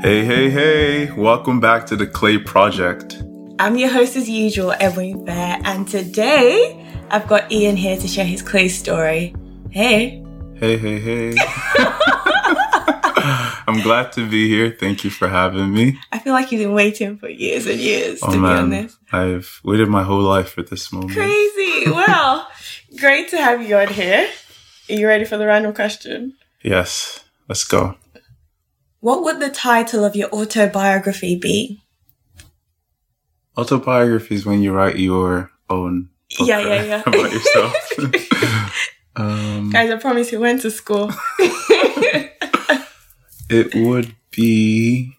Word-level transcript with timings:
Hey, 0.00 0.24
hey, 0.24 0.48
hey, 0.48 1.10
welcome 1.10 1.58
back 1.58 1.84
to 1.86 1.96
the 1.96 2.06
Clay 2.06 2.38
Project. 2.38 3.20
I'm 3.58 3.76
your 3.76 3.88
host 3.88 4.14
as 4.14 4.28
usual, 4.28 4.72
Edwin 4.78 5.26
Fair, 5.26 5.58
and 5.64 5.88
today 5.88 6.86
I've 7.10 7.26
got 7.26 7.50
Ian 7.50 7.74
here 7.74 7.96
to 7.96 8.06
share 8.06 8.24
his 8.24 8.40
Clay 8.40 8.68
story. 8.68 9.34
Hey. 9.70 10.24
Hey, 10.54 10.76
hey, 10.76 11.00
hey. 11.00 11.34
I'm 13.66 13.80
glad 13.82 14.12
to 14.12 14.28
be 14.30 14.48
here. 14.48 14.70
Thank 14.70 15.02
you 15.02 15.10
for 15.10 15.26
having 15.26 15.74
me. 15.74 15.98
I 16.12 16.20
feel 16.20 16.32
like 16.32 16.52
you've 16.52 16.62
been 16.62 16.74
waiting 16.74 17.18
for 17.18 17.28
years 17.28 17.66
and 17.66 17.80
years 17.80 18.20
Oh 18.22 18.30
to 18.30 18.38
man, 18.38 18.70
be 18.70 18.76
on 18.76 18.82
this. 18.84 18.96
I've 19.10 19.60
waited 19.64 19.88
my 19.88 20.04
whole 20.04 20.22
life 20.22 20.50
for 20.50 20.62
this 20.62 20.92
moment. 20.92 21.12
Crazy. 21.12 21.90
Well, 21.90 22.48
great 23.00 23.30
to 23.30 23.38
have 23.38 23.68
you 23.68 23.76
on 23.76 23.88
here. 23.88 24.28
Are 24.90 24.94
you 24.94 25.08
ready 25.08 25.24
for 25.24 25.38
the 25.38 25.46
random 25.46 25.74
question? 25.74 26.34
Yes, 26.62 27.24
let's 27.48 27.64
go. 27.64 27.96
What 29.00 29.22
would 29.22 29.38
the 29.40 29.50
title 29.50 30.04
of 30.04 30.16
your 30.16 30.28
autobiography 30.30 31.36
be? 31.36 31.82
Autobiography 33.56 34.34
is 34.34 34.44
when 34.44 34.60
you 34.62 34.72
write 34.72 34.98
your 34.98 35.50
own 35.70 36.08
book, 36.36 36.48
Yeah, 36.48 36.60
yeah, 36.60 36.82
yeah. 36.84 37.02
about 37.06 37.32
yourself. 37.32 37.74
um, 39.16 39.70
Guys, 39.70 39.90
I 39.90 39.96
promise 39.96 40.32
you 40.32 40.40
went 40.40 40.62
to 40.62 40.70
school. 40.70 41.12
it 43.48 43.74
would 43.74 44.14
be 44.30 45.12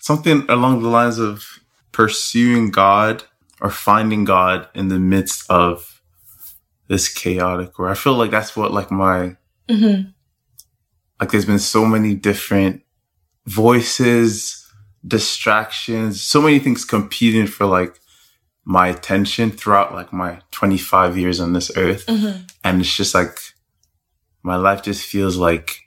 something 0.00 0.44
along 0.48 0.82
the 0.82 0.88
lines 0.88 1.18
of 1.18 1.60
pursuing 1.92 2.70
God 2.70 3.22
or 3.60 3.70
finding 3.70 4.24
God 4.24 4.68
in 4.74 4.88
the 4.88 4.98
midst 4.98 5.48
of 5.50 6.02
this 6.88 7.08
chaotic 7.08 7.78
where 7.78 7.88
I 7.88 7.94
feel 7.94 8.14
like 8.14 8.30
that's 8.30 8.56
what 8.56 8.72
like 8.72 8.90
my 8.90 9.36
hmm 9.70 10.02
like 11.18 11.30
there's 11.30 11.46
been 11.46 11.58
so 11.58 11.86
many 11.86 12.14
different 12.14 12.83
voices, 13.46 14.66
distractions, 15.06 16.22
so 16.22 16.40
many 16.40 16.58
things 16.58 16.84
competing 16.84 17.46
for 17.46 17.66
like 17.66 18.00
my 18.64 18.88
attention 18.88 19.50
throughout 19.50 19.92
like 19.92 20.12
my 20.12 20.40
25 20.50 21.18
years 21.18 21.40
on 21.40 21.52
this 21.52 21.70
earth. 21.76 22.04
hmm 22.08 22.42
And 22.62 22.80
it's 22.80 22.96
just 22.96 23.14
like 23.14 23.38
my 24.42 24.56
life 24.56 24.82
just 24.82 25.04
feels 25.04 25.36
like 25.36 25.80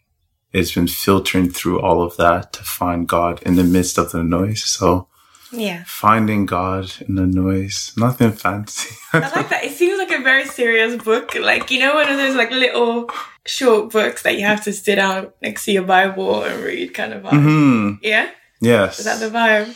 it's 0.53 0.73
been 0.73 0.87
filtering 0.87 1.49
through 1.49 1.81
all 1.81 2.01
of 2.01 2.17
that 2.17 2.53
to 2.53 2.63
find 2.63 3.07
God 3.07 3.41
in 3.43 3.55
the 3.55 3.63
midst 3.63 3.97
of 3.97 4.11
the 4.11 4.23
noise. 4.23 4.63
So 4.63 5.07
Yeah. 5.51 5.83
finding 5.85 6.45
God 6.45 6.91
in 7.07 7.15
the 7.15 7.25
noise, 7.25 7.93
nothing 7.97 8.31
fancy. 8.33 8.93
I 9.13 9.19
like 9.19 9.49
that. 9.49 9.63
It 9.63 9.71
seems 9.77 9.97
like 9.97 10.11
a 10.11 10.21
very 10.21 10.45
serious 10.45 11.01
book. 11.01 11.35
Like, 11.35 11.71
you 11.71 11.79
know, 11.79 11.95
one 11.95 12.09
of 12.09 12.17
those 12.17 12.35
like 12.35 12.51
little 12.51 13.09
short 13.45 13.91
books 13.91 14.23
that 14.23 14.37
you 14.37 14.45
have 14.45 14.63
to 14.65 14.73
sit 14.73 14.95
down 14.95 15.31
next 15.41 15.65
to 15.65 15.71
your 15.71 15.83
Bible 15.83 16.43
and 16.43 16.63
read 16.63 16.93
kind 16.93 17.13
of 17.13 17.23
vibe. 17.23 17.41
hmm 17.41 17.91
Yeah? 18.01 18.29
Yes. 18.59 18.99
Is 18.99 19.05
that 19.05 19.19
the 19.19 19.29
vibe? 19.29 19.73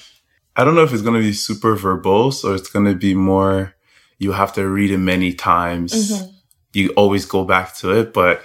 I 0.55 0.63
don't 0.65 0.75
know 0.75 0.83
if 0.83 0.91
it's 0.91 1.01
going 1.03 1.15
to 1.21 1.25
be 1.25 1.31
super 1.33 1.77
verbose 1.77 2.43
or 2.43 2.53
it's 2.55 2.69
going 2.69 2.85
to 2.85 2.95
be 2.95 3.13
more, 3.15 3.73
you 4.17 4.33
have 4.33 4.51
to 4.53 4.67
read 4.67 4.91
it 4.91 4.97
many 4.97 5.33
times. 5.33 5.93
Mhm. 5.93 6.33
You 6.73 6.89
always 6.97 7.25
go 7.25 7.45
back 7.45 7.75
to 7.77 7.91
it. 7.97 8.13
But 8.13 8.43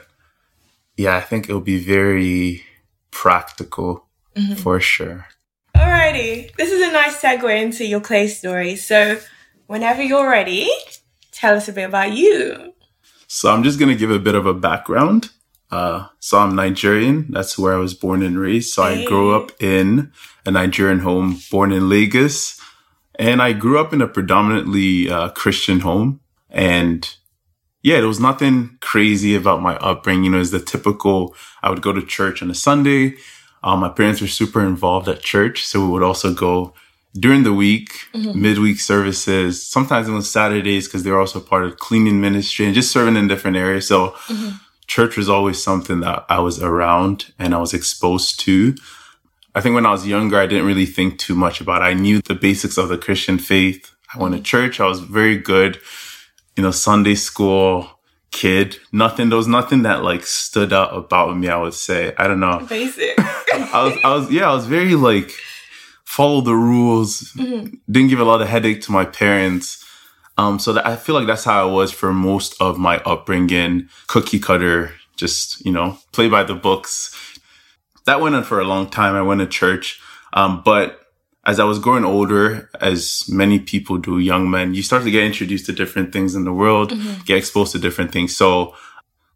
yeah, 0.97 1.17
I 1.17 1.21
think 1.21 1.49
it'll 1.49 1.61
be 1.61 1.79
very 1.79 2.63
practical 3.11 4.07
Mhm. 4.37 4.57
for 4.59 4.79
sure. 4.81 5.27
Alrighty. 5.77 6.55
This 6.57 6.73
is 6.73 6.89
a 6.89 6.93
nice 6.93 7.21
segue 7.21 7.63
into 7.63 7.87
your 7.87 8.01
clay 8.01 8.29
story. 8.29 8.77
So, 8.77 9.21
whenever 9.67 10.03
you're 10.03 10.29
ready, 10.29 10.71
tell 11.33 11.55
us 11.55 11.69
a 11.69 11.73
bit 11.73 11.89
about 11.89 12.13
you. 12.13 12.73
So 13.29 13.53
I'm 13.53 13.63
just 13.63 13.79
going 13.79 13.91
to 13.91 13.99
give 13.99 14.11
a 14.11 14.19
bit 14.19 14.35
of 14.35 14.47
a 14.47 14.55
background. 14.55 15.31
Uh, 15.71 16.07
so 16.21 16.39
I'm 16.39 16.55
Nigerian. 16.55 17.27
That's 17.31 17.59
where 17.59 17.75
I 17.75 17.79
was 17.79 17.93
born 17.93 18.23
and 18.23 18.39
raised. 18.39 18.73
So 18.73 18.83
I 18.83 19.05
grew 19.05 19.35
up 19.35 19.51
in 19.61 20.13
a 20.45 20.51
Nigerian 20.51 21.01
home, 21.01 21.41
born 21.51 21.73
in 21.73 21.89
Lagos. 21.89 22.61
And 23.19 23.43
I 23.43 23.53
grew 23.53 23.79
up 23.79 23.93
in 23.93 24.01
a 24.01 24.09
predominantly 24.09 25.11
uh, 25.11 25.31
Christian 25.31 25.81
home. 25.81 26.21
And 26.49 27.09
yeah, 27.83 27.97
there 27.97 28.09
was 28.09 28.21
nothing 28.21 28.79
crazy 28.81 29.35
about 29.35 29.61
my 29.61 29.77
upbringing. 29.77 30.25
You 30.25 30.31
know, 30.31 30.37
it 30.37 30.41
was 30.41 30.51
the 30.53 30.61
typical, 30.61 31.35
I 31.63 31.71
would 31.71 31.83
go 31.83 31.93
to 31.93 32.03
church 32.03 32.43
on 32.43 32.51
a 32.51 32.55
Sunday. 32.55 33.17
Um, 33.67 33.81
my 33.81 33.89
parents 33.89 34.21
were 34.21 34.29
super 34.29 34.65
involved 34.65 35.09
at 35.09 35.23
church. 35.23 35.67
So 35.67 35.85
we 35.85 35.91
would 35.91 36.05
also 36.05 36.33
go 36.33 36.73
during 37.19 37.43
the 37.43 37.53
week, 37.53 37.91
mm-hmm. 38.15 38.41
midweek 38.41 38.79
services, 38.79 39.67
sometimes 39.67 40.09
on 40.09 40.23
Saturdays, 40.23 40.87
because 40.87 41.03
they're 41.03 41.19
also 41.19 41.41
part 41.41 41.65
of 41.65 41.79
cleaning 41.79 42.21
ministry 42.21 42.65
and 42.65 42.77
just 42.77 42.93
serving 42.93 43.17
in 43.17 43.27
different 43.27 43.57
areas. 43.57 43.89
So 43.89 44.11
mm-hmm. 44.29 44.51
church 44.87 45.17
was 45.17 45.29
always 45.29 45.61
something 45.61 45.99
that 46.01 46.25
I 46.29 46.39
was 46.39 46.63
around 46.63 47.33
and 47.41 47.55
I 47.57 47.59
was 47.59 47.75
exposed 47.75 48.39
to. 48.41 48.77
I 49.57 49.61
think 49.61 49.75
when 49.75 49.87
I 49.87 49.91
was 49.91 50.07
younger, 50.07 50.39
I 50.39 50.47
didn't 50.47 50.67
really 50.67 50.87
think 50.87 51.19
too 51.19 51.35
much 51.35 51.61
about 51.61 51.83
it. 51.83 51.87
I 51.87 51.95
knew 51.95 52.21
the 52.21 52.37
basics 52.37 52.79
of 52.79 52.89
the 52.89 52.99
Christian 52.99 53.37
faith. 53.37 53.91
I 54.15 54.21
went 54.21 54.33
to 54.35 54.39
mm-hmm. 54.39 54.45
church. 54.45 54.79
I 54.79 54.87
was 54.87 55.01
very 55.01 55.37
good, 55.37 55.81
you 56.57 56.63
know, 56.63 56.71
Sunday 56.71 57.17
school 57.17 57.96
kid. 58.37 58.77
Nothing, 58.93 59.31
there 59.31 59.39
was 59.39 59.49
nothing 59.49 59.83
that 59.83 60.05
like 60.05 60.27
stood 60.27 60.73
out 60.73 60.95
about 60.95 61.37
me, 61.37 61.49
I 61.49 61.57
would 61.57 61.75
say. 61.75 62.15
I 62.19 62.29
don't 62.29 62.41
know. 62.41 62.67
Basic. 62.69 63.15
I 63.19 63.83
was, 63.85 63.99
I 64.05 64.15
was, 64.15 64.31
yeah, 64.31 64.51
I 64.51 64.55
was 64.55 64.67
very 64.67 64.95
like, 64.95 65.31
follow 66.05 66.43
the 66.43 66.55
rules. 66.55 67.33
Didn't 67.33 68.09
give 68.09 68.21
a 68.21 68.25
lot 68.25 68.43
of 68.43 68.49
headache 68.49 68.83
to 68.83 68.93
my 68.93 69.07
parents. 69.07 69.83
Um, 70.39 70.59
so 70.59 70.75
that 70.75 70.87
I 70.87 70.97
feel 70.97 71.15
like 71.15 71.27
that's 71.27 71.45
how 71.45 71.67
I 71.67 71.73
was 71.73 71.93
for 71.93 72.13
most 72.13 72.61
of 72.61 72.79
my 72.79 72.99
upbringing. 73.07 73.89
Cookie 74.07 74.39
cutter, 74.39 74.93
just, 75.17 75.65
you 75.65 75.73
know, 75.73 75.99
play 76.13 76.29
by 76.29 76.45
the 76.45 76.55
books. 76.55 77.17
That 78.05 78.21
went 78.21 78.35
on 78.35 78.45
for 78.45 78.61
a 78.61 78.65
long 78.65 78.91
time. 78.91 79.15
I 79.15 79.23
went 79.23 79.41
to 79.41 79.47
church. 79.47 79.99
Um, 80.35 80.61
but 80.63 81.06
as 81.47 81.61
I 81.61 81.65
was 81.65 81.79
growing 81.79 82.05
older, 82.05 82.69
as 82.81 83.25
many 83.29 83.61
people 83.61 83.99
do, 83.99 84.19
young 84.19 84.51
men, 84.51 84.75
you 84.75 84.83
start 84.83 85.05
to 85.05 85.11
get 85.11 85.23
introduced 85.23 85.67
to 85.67 85.73
different 85.73 86.13
things 86.13 86.35
in 86.35 86.45
the 86.45 86.53
world, 86.53 86.93
get 87.25 87.39
exposed 87.39 87.73
to 87.73 87.79
different 87.79 88.13
things. 88.13 88.37
So 88.37 88.75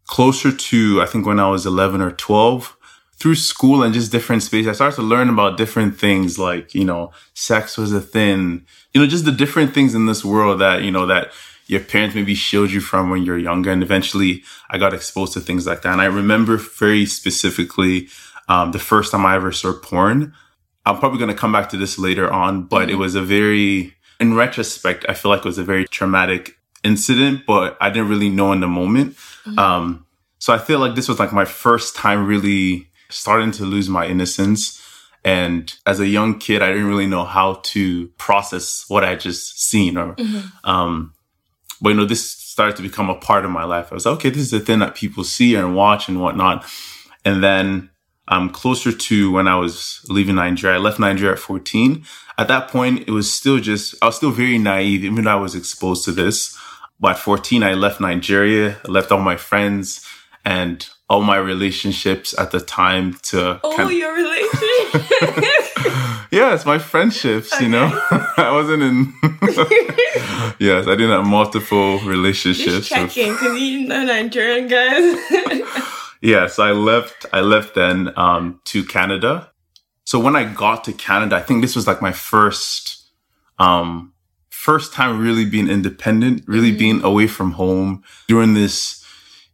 closer 0.05 0.51
to, 0.51 1.01
I 1.01 1.05
think 1.05 1.25
when 1.25 1.39
I 1.39 1.49
was 1.49 1.65
11 1.65 2.01
or 2.01 2.11
12, 2.11 2.77
through 3.15 3.35
school 3.35 3.83
and 3.83 3.93
just 3.93 4.11
different 4.11 4.43
spaces, 4.43 4.67
I 4.67 4.73
started 4.73 4.95
to 4.97 5.03
learn 5.03 5.29
about 5.29 5.55
different 5.55 5.97
things 5.97 6.37
like, 6.37 6.73
you 6.73 6.83
know, 6.83 7.11
sex 7.33 7.77
was 7.77 7.93
a 7.93 8.01
thing, 8.01 8.65
you 8.93 8.99
know, 8.99 9.07
just 9.07 9.25
the 9.25 9.31
different 9.31 9.73
things 9.73 9.95
in 9.95 10.07
this 10.07 10.25
world 10.25 10.59
that, 10.59 10.81
you 10.81 10.91
know, 10.91 11.05
that 11.05 11.31
your 11.67 11.81
parents 11.81 12.15
maybe 12.15 12.35
showed 12.35 12.71
you 12.71 12.81
from 12.81 13.09
when 13.09 13.23
you're 13.23 13.37
younger. 13.37 13.71
And 13.71 13.83
eventually 13.83 14.43
I 14.71 14.79
got 14.79 14.93
exposed 14.93 15.33
to 15.33 15.39
things 15.39 15.67
like 15.67 15.83
that. 15.83 15.93
And 15.93 16.01
I 16.01 16.05
remember 16.05 16.57
very 16.57 17.05
specifically, 17.05 18.09
um, 18.49 18.71
the 18.71 18.79
first 18.79 19.11
time 19.11 19.25
I 19.25 19.35
ever 19.35 19.51
saw 19.51 19.71
porn. 19.71 20.33
I'm 20.85 20.97
probably 20.97 21.19
going 21.19 21.29
to 21.29 21.35
come 21.35 21.51
back 21.51 21.69
to 21.69 21.77
this 21.77 21.99
later 21.99 22.31
on, 22.31 22.63
but 22.63 22.89
it 22.89 22.95
was 22.95 23.15
a 23.15 23.21
very, 23.21 23.93
in 24.19 24.33
retrospect, 24.33 25.05
I 25.07 25.13
feel 25.13 25.29
like 25.29 25.39
it 25.39 25.45
was 25.45 25.57
a 25.59 25.63
very 25.63 25.85
traumatic 25.85 26.57
incident, 26.83 27.45
but 27.45 27.77
I 27.79 27.89
didn't 27.89 28.09
really 28.09 28.29
know 28.29 28.51
in 28.51 28.61
the 28.61 28.67
moment. 28.67 29.15
Um, 29.59 30.05
so 30.39 30.53
I 30.53 30.57
feel 30.57 30.79
like 30.79 30.95
this 30.95 31.07
was 31.07 31.19
like 31.19 31.31
my 31.31 31.45
first 31.45 31.95
time 31.95 32.25
really 32.25 32.89
starting 33.09 33.51
to 33.51 33.63
lose 33.65 33.89
my 33.89 34.07
innocence. 34.07 34.81
And 35.23 35.71
as 35.85 35.99
a 35.99 36.07
young 36.07 36.39
kid, 36.39 36.63
I 36.63 36.71
didn't 36.71 36.87
really 36.87 37.05
know 37.05 37.25
how 37.25 37.59
to 37.63 38.07
process 38.17 38.85
what 38.87 39.03
I 39.03 39.15
just 39.15 39.61
seen 39.61 39.97
or, 39.97 40.15
um, 40.63 41.13
but 41.79 41.89
you 41.89 41.95
know, 41.95 42.05
this 42.05 42.27
started 42.27 42.75
to 42.77 42.81
become 42.81 43.09
a 43.09 43.15
part 43.15 43.45
of 43.45 43.51
my 43.51 43.65
life. 43.65 43.91
I 43.91 43.95
was 43.95 44.07
like, 44.07 44.15
okay, 44.15 44.29
this 44.31 44.41
is 44.41 44.51
the 44.51 44.59
thing 44.59 44.79
that 44.79 44.95
people 44.95 45.23
see 45.23 45.53
and 45.53 45.75
watch 45.75 46.09
and 46.09 46.19
whatnot. 46.19 46.65
And 47.23 47.43
then, 47.43 47.90
um, 48.31 48.49
closer 48.49 48.91
to 48.91 49.31
when 49.31 49.47
I 49.47 49.57
was 49.57 50.03
leaving 50.09 50.35
Nigeria, 50.35 50.77
I 50.77 50.79
left 50.79 50.99
Nigeria 50.99 51.33
at 51.33 51.39
14. 51.39 52.03
At 52.37 52.47
that 52.47 52.69
point, 52.69 53.07
it 53.07 53.11
was 53.11 53.31
still 53.31 53.59
just, 53.59 53.93
I 54.01 54.07
was 54.07 54.15
still 54.15 54.31
very 54.31 54.57
naive, 54.57 55.03
even 55.03 55.25
though 55.25 55.31
I 55.31 55.35
was 55.35 55.53
exposed 55.53 56.05
to 56.05 56.11
this. 56.11 56.57
But 56.99 57.11
at 57.11 57.19
14, 57.19 57.61
I 57.61 57.73
left 57.73 57.99
Nigeria, 57.99 58.77
I 58.85 58.87
left 58.89 59.11
all 59.11 59.19
my 59.19 59.35
friends 59.35 60.03
and 60.45 60.87
all 61.09 61.21
my 61.21 61.35
relationships 61.37 62.33
at 62.39 62.51
the 62.51 62.59
time 62.61 63.17
to 63.23 63.59
Oh, 63.63 63.75
kind 63.75 63.91
your 63.91 64.15
relationship. 64.23 65.03
yes, 66.31 66.65
my 66.65 66.79
friendships, 66.79 67.59
you 67.59 67.67
know, 67.67 67.89
I 68.37 68.49
wasn't 68.53 68.81
in, 68.83 69.13
yes, 70.59 70.87
I 70.87 70.95
didn't 70.95 71.09
have 71.11 71.25
multiple 71.27 71.99
relationships. 71.99 72.87
Just 72.87 72.89
checking 72.89 73.33
because 73.33 73.59
you 73.59 73.87
know 73.87 74.03
Nigerian 74.05 74.67
guys. 74.67 75.15
Yeah, 76.21 76.47
so 76.47 76.63
I 76.63 76.71
left, 76.71 77.25
I 77.33 77.41
left 77.41 77.75
then, 77.75 78.13
um, 78.17 78.61
to 78.65 78.83
Canada. 78.83 79.51
So 80.05 80.19
when 80.19 80.35
I 80.35 80.45
got 80.45 80.83
to 80.85 80.93
Canada, 80.93 81.35
I 81.35 81.41
think 81.41 81.61
this 81.61 81.75
was 81.75 81.87
like 81.87 82.01
my 82.01 82.11
first, 82.11 83.09
um, 83.59 84.13
first 84.49 84.93
time 84.93 85.19
really 85.19 85.45
being 85.45 85.67
independent, 85.67 86.43
really 86.47 86.71
being 86.71 87.03
away 87.03 87.27
from 87.27 87.51
home 87.53 88.03
during 88.27 88.53
this 88.53 89.03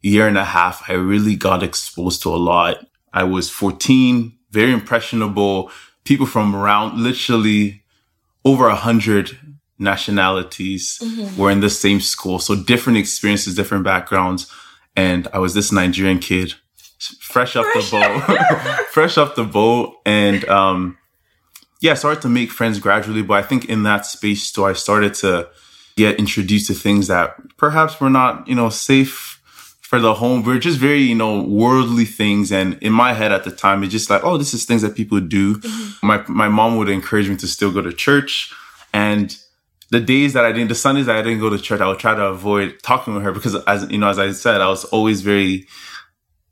year 0.01 0.27
and 0.27 0.37
a 0.37 0.43
half. 0.43 0.89
I 0.89 0.93
really 0.93 1.35
got 1.35 1.63
exposed 1.63 2.21
to 2.23 2.29
a 2.29 2.37
lot. 2.37 2.85
I 3.13 3.23
was 3.23 3.49
14, 3.49 4.37
very 4.51 4.71
impressionable, 4.71 5.71
people 6.03 6.25
from 6.25 6.55
around 6.55 6.97
literally 6.97 7.83
over 8.45 8.67
a 8.67 8.75
hundred 8.75 9.37
nationalities 9.77 11.01
were 11.37 11.51
in 11.51 11.59
the 11.59 11.69
same 11.69 11.99
school. 11.99 12.39
So 12.39 12.55
different 12.55 12.97
experiences, 12.97 13.55
different 13.55 13.83
backgrounds. 13.83 14.51
And 14.97 15.27
I 15.31 15.39
was 15.39 15.53
this 15.53 15.71
Nigerian 15.71 16.19
kid, 16.19 16.55
fresh 17.21 17.55
off 17.55 17.65
the 17.73 17.87
boat, 18.27 18.87
fresh 18.87 19.17
off 19.17 19.35
the 19.35 19.45
boat. 19.45 19.95
And, 20.05 20.43
um, 20.49 20.97
yeah, 21.79 21.91
I 21.91 21.93
started 21.93 22.21
to 22.23 22.29
make 22.29 22.49
friends 22.49 22.79
gradually, 22.79 23.21
but 23.21 23.35
I 23.35 23.43
think 23.43 23.65
in 23.65 23.83
that 23.83 24.05
space 24.05 24.51
too, 24.51 24.65
I 24.65 24.73
started 24.73 25.13
to 25.15 25.47
get 25.95 26.17
introduced 26.17 26.67
to 26.67 26.73
things 26.73 27.07
that 27.07 27.35
perhaps 27.57 28.01
were 28.01 28.09
not, 28.09 28.47
you 28.47 28.55
know, 28.55 28.69
safe 28.69 29.39
for 29.81 29.99
the 29.99 30.15
home. 30.15 30.43
We're 30.43 30.59
just 30.59 30.79
very, 30.79 31.01
you 31.01 31.15
know, 31.15 31.43
worldly 31.43 32.05
things. 32.05 32.51
And 32.51 32.77
in 32.81 32.91
my 32.91 33.13
head 33.13 33.31
at 33.31 33.43
the 33.43 33.51
time, 33.51 33.83
it's 33.83 33.91
just 33.91 34.09
like, 34.09 34.23
oh, 34.23 34.37
this 34.37 34.53
is 34.53 34.65
things 34.65 34.81
that 34.81 34.95
people 34.95 35.19
do. 35.19 35.55
Mm-hmm. 35.57 36.07
My, 36.07 36.23
my 36.27 36.49
mom 36.49 36.77
would 36.77 36.89
encourage 36.89 37.29
me 37.29 37.37
to 37.37 37.47
still 37.47 37.71
go 37.71 37.81
to 37.81 37.93
church. 37.93 38.51
And 38.93 39.37
the 39.89 39.99
days 39.99 40.33
that 40.33 40.45
I 40.45 40.51
didn't, 40.51 40.69
the 40.69 40.75
Sundays 40.75 41.05
that 41.05 41.15
I 41.15 41.21
didn't 41.21 41.39
go 41.39 41.49
to 41.49 41.57
church, 41.57 41.81
I 41.81 41.87
would 41.87 41.99
try 41.99 42.15
to 42.15 42.25
avoid 42.25 42.79
talking 42.83 43.13
with 43.13 43.23
her 43.23 43.31
because 43.31 43.55
as, 43.65 43.89
you 43.89 43.97
know, 43.97 44.09
as 44.09 44.19
I 44.19 44.31
said, 44.31 44.61
I 44.61 44.67
was 44.67 44.85
always 44.85 45.21
very, 45.21 45.67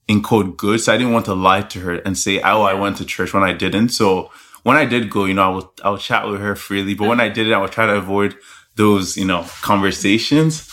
in 0.07 0.21
code 0.21 0.57
good. 0.57 0.79
So 0.79 0.93
I 0.93 0.97
didn't 0.97 1.13
want 1.13 1.25
to 1.25 1.33
lie 1.33 1.61
to 1.61 1.79
her 1.79 1.95
and 1.95 2.17
say, 2.17 2.39
oh, 2.41 2.61
I 2.61 2.73
went 2.73 2.97
to 2.97 3.05
church 3.05 3.33
when 3.33 3.43
I 3.43 3.53
didn't. 3.53 3.89
So 3.89 4.31
when 4.63 4.77
I 4.77 4.85
did 4.85 5.09
go, 5.09 5.25
you 5.25 5.33
know, 5.33 5.51
I 5.51 5.55
would, 5.55 5.65
I 5.83 5.89
would 5.89 6.01
chat 6.01 6.27
with 6.27 6.41
her 6.41 6.55
freely. 6.55 6.93
But 6.93 7.07
when 7.07 7.19
I 7.19 7.29
did 7.29 7.47
it, 7.47 7.53
I 7.53 7.59
would 7.59 7.71
try 7.71 7.85
to 7.85 7.95
avoid 7.95 8.35
those, 8.75 9.17
you 9.17 9.25
know, 9.25 9.45
conversations. 9.61 10.71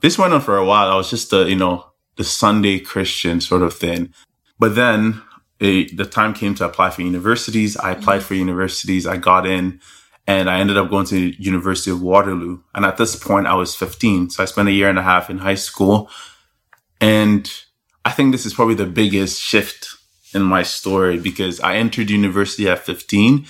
This 0.00 0.18
went 0.18 0.32
on 0.32 0.40
for 0.40 0.56
a 0.56 0.64
while. 0.64 0.90
I 0.90 0.96
was 0.96 1.10
just 1.10 1.32
a, 1.32 1.48
you 1.48 1.56
know, 1.56 1.86
the 2.16 2.24
Sunday 2.24 2.78
Christian 2.78 3.40
sort 3.40 3.62
of 3.62 3.74
thing. 3.74 4.12
But 4.58 4.74
then 4.74 5.22
it, 5.58 5.96
the 5.96 6.06
time 6.06 6.32
came 6.32 6.54
to 6.56 6.64
apply 6.64 6.90
for 6.90 7.02
universities. 7.02 7.76
I 7.76 7.92
applied 7.92 8.18
mm-hmm. 8.18 8.26
for 8.26 8.34
universities. 8.34 9.06
I 9.06 9.16
got 9.16 9.46
in 9.46 9.80
and 10.30 10.48
I 10.48 10.60
ended 10.60 10.76
up 10.76 10.90
going 10.90 11.06
to 11.06 11.42
University 11.42 11.90
of 11.90 12.00
Waterloo. 12.00 12.60
And 12.72 12.84
at 12.84 12.96
this 12.98 13.16
point, 13.16 13.48
I 13.48 13.54
was 13.54 13.74
15. 13.74 14.30
So 14.30 14.44
I 14.44 14.46
spent 14.46 14.68
a 14.68 14.72
year 14.72 14.88
and 14.88 14.98
a 14.98 15.02
half 15.02 15.28
in 15.28 15.38
high 15.38 15.56
school. 15.56 16.08
And 17.00 17.50
I 18.04 18.12
think 18.12 18.30
this 18.30 18.46
is 18.46 18.54
probably 18.54 18.76
the 18.76 18.86
biggest 18.86 19.42
shift 19.42 19.88
in 20.32 20.42
my 20.42 20.62
story 20.62 21.18
because 21.18 21.58
I 21.60 21.74
entered 21.74 22.10
university 22.10 22.68
at 22.68 22.78
15. 22.78 23.44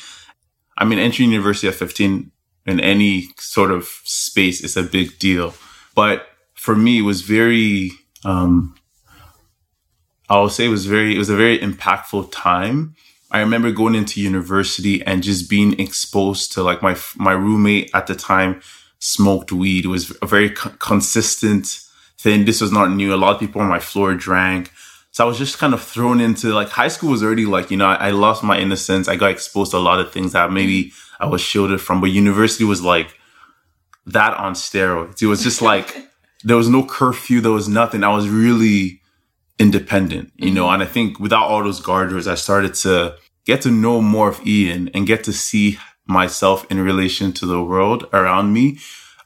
I 0.78 0.84
mean, 0.86 0.98
entering 0.98 1.32
university 1.32 1.68
at 1.68 1.74
15 1.74 2.30
in 2.64 2.80
any 2.80 3.28
sort 3.36 3.70
of 3.70 3.84
space 4.04 4.64
is 4.64 4.74
a 4.78 4.82
big 4.82 5.18
deal. 5.18 5.52
But 5.94 6.28
for 6.54 6.74
me, 6.74 7.00
it 7.00 7.02
was 7.02 7.20
very 7.20 7.90
um, 8.24 8.74
I 10.30 10.38
will 10.38 10.48
say 10.48 10.64
it 10.64 10.68
was 10.68 10.86
very, 10.86 11.14
it 11.16 11.18
was 11.18 11.28
a 11.28 11.36
very 11.36 11.58
impactful 11.58 12.30
time. 12.30 12.94
I 13.30 13.40
remember 13.40 13.70
going 13.70 13.94
into 13.94 14.20
university 14.20 15.02
and 15.04 15.22
just 15.22 15.48
being 15.48 15.78
exposed 15.78 16.52
to 16.52 16.62
like 16.62 16.82
my, 16.82 16.96
my 17.16 17.32
roommate 17.32 17.90
at 17.94 18.06
the 18.06 18.14
time 18.14 18.60
smoked 18.98 19.52
weed. 19.52 19.84
It 19.84 19.88
was 19.88 20.16
a 20.20 20.26
very 20.26 20.50
co- 20.50 20.70
consistent 20.78 21.80
thing. 22.18 22.44
This 22.44 22.60
was 22.60 22.72
not 22.72 22.90
new. 22.90 23.14
A 23.14 23.16
lot 23.16 23.34
of 23.34 23.40
people 23.40 23.60
on 23.60 23.68
my 23.68 23.78
floor 23.78 24.14
drank. 24.14 24.72
So 25.12 25.24
I 25.24 25.26
was 25.28 25.38
just 25.38 25.58
kind 25.58 25.74
of 25.74 25.82
thrown 25.82 26.20
into 26.20 26.52
like 26.52 26.68
high 26.68 26.88
school 26.88 27.10
was 27.10 27.22
already 27.22 27.46
like, 27.46 27.70
you 27.70 27.76
know, 27.76 27.86
I, 27.86 28.08
I 28.08 28.10
lost 28.10 28.42
my 28.42 28.58
innocence. 28.58 29.08
I 29.08 29.16
got 29.16 29.30
exposed 29.30 29.72
to 29.72 29.76
a 29.76 29.78
lot 29.78 30.00
of 30.00 30.12
things 30.12 30.32
that 30.32 30.52
maybe 30.52 30.92
I 31.18 31.26
was 31.26 31.40
shielded 31.40 31.80
from, 31.80 32.00
but 32.00 32.10
university 32.10 32.64
was 32.64 32.82
like 32.82 33.16
that 34.06 34.34
on 34.34 34.54
steroids. 34.54 35.22
It 35.22 35.26
was 35.26 35.42
just 35.42 35.62
like, 35.62 35.96
there 36.44 36.56
was 36.56 36.68
no 36.68 36.84
curfew. 36.84 37.40
There 37.40 37.52
was 37.52 37.68
nothing. 37.68 38.04
I 38.04 38.14
was 38.14 38.28
really 38.28 38.99
independent, 39.60 40.32
you 40.36 40.50
know, 40.50 40.64
mm-hmm. 40.64 40.74
and 40.74 40.82
I 40.82 40.86
think 40.86 41.20
without 41.20 41.46
all 41.46 41.62
those 41.62 41.80
guardrails, 41.80 42.26
I 42.26 42.34
started 42.34 42.74
to 42.76 43.16
get 43.44 43.60
to 43.62 43.70
know 43.70 44.00
more 44.00 44.30
of 44.30 44.44
Ian 44.46 44.88
and 44.94 45.06
get 45.06 45.22
to 45.24 45.32
see 45.32 45.78
myself 46.06 46.68
in 46.70 46.80
relation 46.80 47.32
to 47.34 47.46
the 47.46 47.62
world 47.62 48.08
around 48.12 48.52
me. 48.52 48.78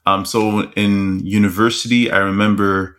Um, 0.06 0.24
so 0.24 0.70
in 0.72 1.24
university, 1.24 2.10
I 2.10 2.18
remember 2.18 2.98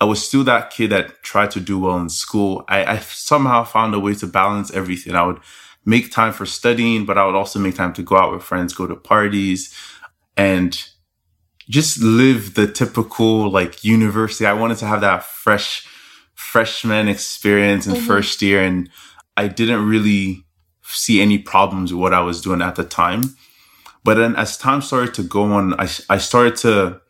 I 0.00 0.04
was 0.04 0.26
still 0.26 0.44
that 0.44 0.70
kid 0.70 0.90
that 0.90 1.22
tried 1.22 1.50
to 1.52 1.60
do 1.60 1.78
well 1.78 1.98
in 1.98 2.08
school. 2.08 2.64
I, 2.68 2.84
I 2.84 2.98
somehow 2.98 3.64
found 3.64 3.94
a 3.94 3.98
way 3.98 4.14
to 4.14 4.26
balance 4.26 4.70
everything. 4.72 5.14
I 5.14 5.26
would 5.26 5.40
make 5.84 6.12
time 6.12 6.32
for 6.32 6.46
studying, 6.46 7.04
but 7.04 7.18
I 7.18 7.26
would 7.26 7.34
also 7.34 7.58
make 7.58 7.74
time 7.74 7.92
to 7.94 8.02
go 8.02 8.16
out 8.16 8.32
with 8.32 8.42
friends, 8.42 8.72
go 8.72 8.86
to 8.86 8.96
parties. 8.96 9.74
And 10.36 10.82
just 11.68 12.02
live 12.02 12.54
the 12.54 12.66
typical 12.66 13.50
like 13.50 13.84
university. 13.84 14.46
I 14.46 14.52
wanted 14.52 14.78
to 14.78 14.86
have 14.86 15.00
that 15.00 15.24
fresh 15.24 15.86
freshman 16.34 17.08
experience 17.08 17.86
in 17.86 17.94
mm-hmm. 17.94 18.06
first 18.06 18.42
year 18.42 18.62
and 18.62 18.88
I 19.36 19.48
didn't 19.48 19.86
really 19.86 20.44
see 20.82 21.20
any 21.20 21.38
problems 21.38 21.92
with 21.92 22.00
what 22.00 22.14
I 22.14 22.20
was 22.20 22.40
doing 22.40 22.62
at 22.62 22.76
the 22.76 22.84
time. 22.84 23.22
But 24.04 24.14
then 24.14 24.36
as 24.36 24.58
time 24.58 24.82
started 24.82 25.14
to 25.14 25.22
go 25.22 25.44
on, 25.44 25.74
I, 25.80 25.88
I 26.08 26.18
started 26.18 26.56
to, 26.56 27.00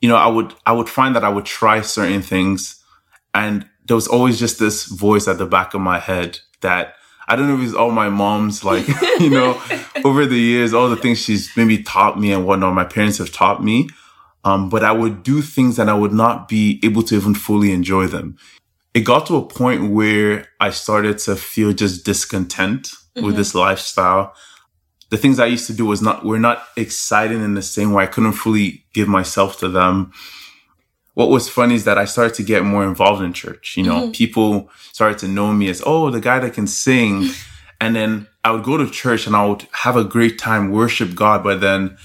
you 0.00 0.08
know, 0.08 0.16
I 0.16 0.26
would, 0.26 0.54
I 0.64 0.72
would 0.72 0.88
find 0.88 1.14
that 1.14 1.24
I 1.24 1.28
would 1.28 1.44
try 1.44 1.80
certain 1.82 2.22
things 2.22 2.82
and 3.34 3.68
there 3.84 3.96
was 3.96 4.08
always 4.08 4.38
just 4.38 4.58
this 4.58 4.86
voice 4.86 5.28
at 5.28 5.38
the 5.38 5.46
back 5.46 5.74
of 5.74 5.80
my 5.80 5.98
head 5.98 6.38
that 6.60 6.94
I 7.28 7.36
don't 7.36 7.48
know 7.48 7.56
if 7.56 7.62
it's 7.62 7.74
all 7.74 7.90
my 7.90 8.08
mom's 8.08 8.64
like, 8.64 8.86
you 9.20 9.30
know, 9.30 9.60
over 10.04 10.26
the 10.26 10.38
years, 10.38 10.74
all 10.74 10.88
the 10.88 10.96
things 10.96 11.18
she's 11.18 11.54
maybe 11.56 11.82
taught 11.82 12.18
me 12.18 12.32
and 12.32 12.46
whatnot, 12.46 12.74
my 12.74 12.84
parents 12.84 13.18
have 13.18 13.32
taught 13.32 13.62
me. 13.62 13.88
Um, 14.44 14.68
but 14.68 14.84
I 14.84 14.92
would 14.92 15.22
do 15.22 15.40
things 15.40 15.78
and 15.78 15.88
I 15.88 15.94
would 15.94 16.12
not 16.12 16.48
be 16.48 16.80
able 16.82 17.02
to 17.04 17.14
even 17.14 17.34
fully 17.34 17.72
enjoy 17.72 18.06
them. 18.06 18.36
It 18.92 19.00
got 19.00 19.26
to 19.26 19.36
a 19.36 19.46
point 19.46 19.92
where 19.92 20.46
I 20.60 20.70
started 20.70 21.18
to 21.18 21.36
feel 21.36 21.72
just 21.72 22.04
discontent 22.04 22.88
mm-hmm. 22.88 23.24
with 23.24 23.36
this 23.36 23.54
lifestyle. 23.54 24.34
The 25.10 25.16
things 25.16 25.38
I 25.38 25.46
used 25.46 25.66
to 25.68 25.74
do 25.74 25.86
was 25.86 26.02
not, 26.02 26.24
were 26.24 26.38
not 26.38 26.64
exciting 26.76 27.42
in 27.42 27.54
the 27.54 27.62
same 27.62 27.92
way. 27.92 28.04
I 28.04 28.08
couldn't 28.08 28.32
fully 28.32 28.84
give 28.92 29.08
myself 29.08 29.58
to 29.60 29.68
them 29.68 30.12
what 31.14 31.28
was 31.28 31.48
funny 31.48 31.74
is 31.74 31.84
that 31.84 31.98
I 31.98 32.04
started 32.06 32.34
to 32.34 32.42
get 32.42 32.64
more 32.64 32.84
involved 32.84 33.22
in 33.22 33.32
church. 33.32 33.76
You 33.76 33.84
know, 33.84 34.02
mm-hmm. 34.02 34.12
people 34.12 34.70
started 34.92 35.18
to 35.18 35.28
know 35.28 35.52
me 35.52 35.68
as, 35.68 35.82
oh, 35.84 36.10
the 36.10 36.20
guy 36.20 36.38
that 36.38 36.54
can 36.54 36.66
sing. 36.66 37.28
and 37.80 37.94
then 37.94 38.26
I 38.44 38.52
would 38.52 38.64
go 38.64 38.76
to 38.76 38.88
church 38.90 39.26
and 39.26 39.36
I 39.36 39.44
would 39.46 39.66
have 39.72 39.96
a 39.96 40.04
great 40.04 40.38
time, 40.38 40.70
worship 40.70 41.14
God, 41.14 41.42
but 41.44 41.60
then 41.60 41.96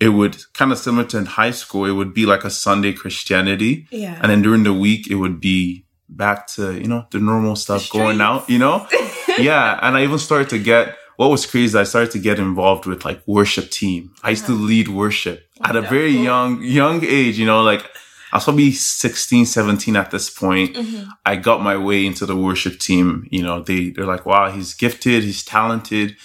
it 0.00 0.10
would 0.10 0.36
kind 0.52 0.72
of 0.72 0.78
similar 0.78 1.06
to 1.08 1.18
in 1.18 1.26
high 1.26 1.50
school, 1.50 1.86
it 1.86 1.92
would 1.92 2.12
be 2.12 2.26
like 2.26 2.44
a 2.44 2.50
Sunday 2.50 2.92
Christianity. 2.92 3.86
Yeah. 3.90 4.18
And 4.20 4.30
then 4.30 4.42
during 4.42 4.62
the 4.62 4.74
week, 4.74 5.10
it 5.10 5.16
would 5.16 5.40
be 5.40 5.86
back 6.08 6.46
to, 6.48 6.78
you 6.78 6.86
know, 6.86 7.06
the 7.10 7.18
normal 7.18 7.56
stuff 7.56 7.90
the 7.90 7.98
going 7.98 8.20
out, 8.20 8.48
you 8.48 8.58
know? 8.58 8.86
yeah. 9.38 9.78
And 9.82 9.96
I 9.96 10.04
even 10.04 10.18
started 10.18 10.50
to 10.50 10.58
get, 10.58 10.96
what 11.16 11.30
was 11.30 11.46
crazy, 11.46 11.78
I 11.78 11.84
started 11.84 12.10
to 12.12 12.18
get 12.18 12.38
involved 12.38 12.84
with 12.84 13.04
like 13.04 13.26
worship 13.26 13.70
team. 13.70 14.12
I 14.22 14.30
used 14.30 14.42
yeah. 14.44 14.54
to 14.54 14.62
lead 14.62 14.88
worship 14.88 15.48
at 15.62 15.76
a 15.76 15.80
very 15.80 16.10
young, 16.10 16.62
young 16.62 17.02
age, 17.02 17.38
you 17.38 17.46
know, 17.46 17.62
like 17.62 17.90
I 18.32 18.36
was 18.36 18.44
probably 18.44 18.72
16, 18.72 19.46
17 19.46 19.96
at 19.96 20.10
this 20.10 20.28
point. 20.28 20.74
Mm-hmm. 20.76 21.08
I 21.24 21.36
got 21.36 21.62
my 21.62 21.76
way 21.78 22.04
into 22.04 22.26
the 22.26 22.36
worship 22.36 22.78
team. 22.78 23.26
You 23.30 23.42
know, 23.42 23.62
they, 23.62 23.90
they're 23.90 24.04
like, 24.04 24.26
wow, 24.26 24.50
he's 24.50 24.74
gifted, 24.74 25.24
he's 25.24 25.42
talented. 25.42 26.16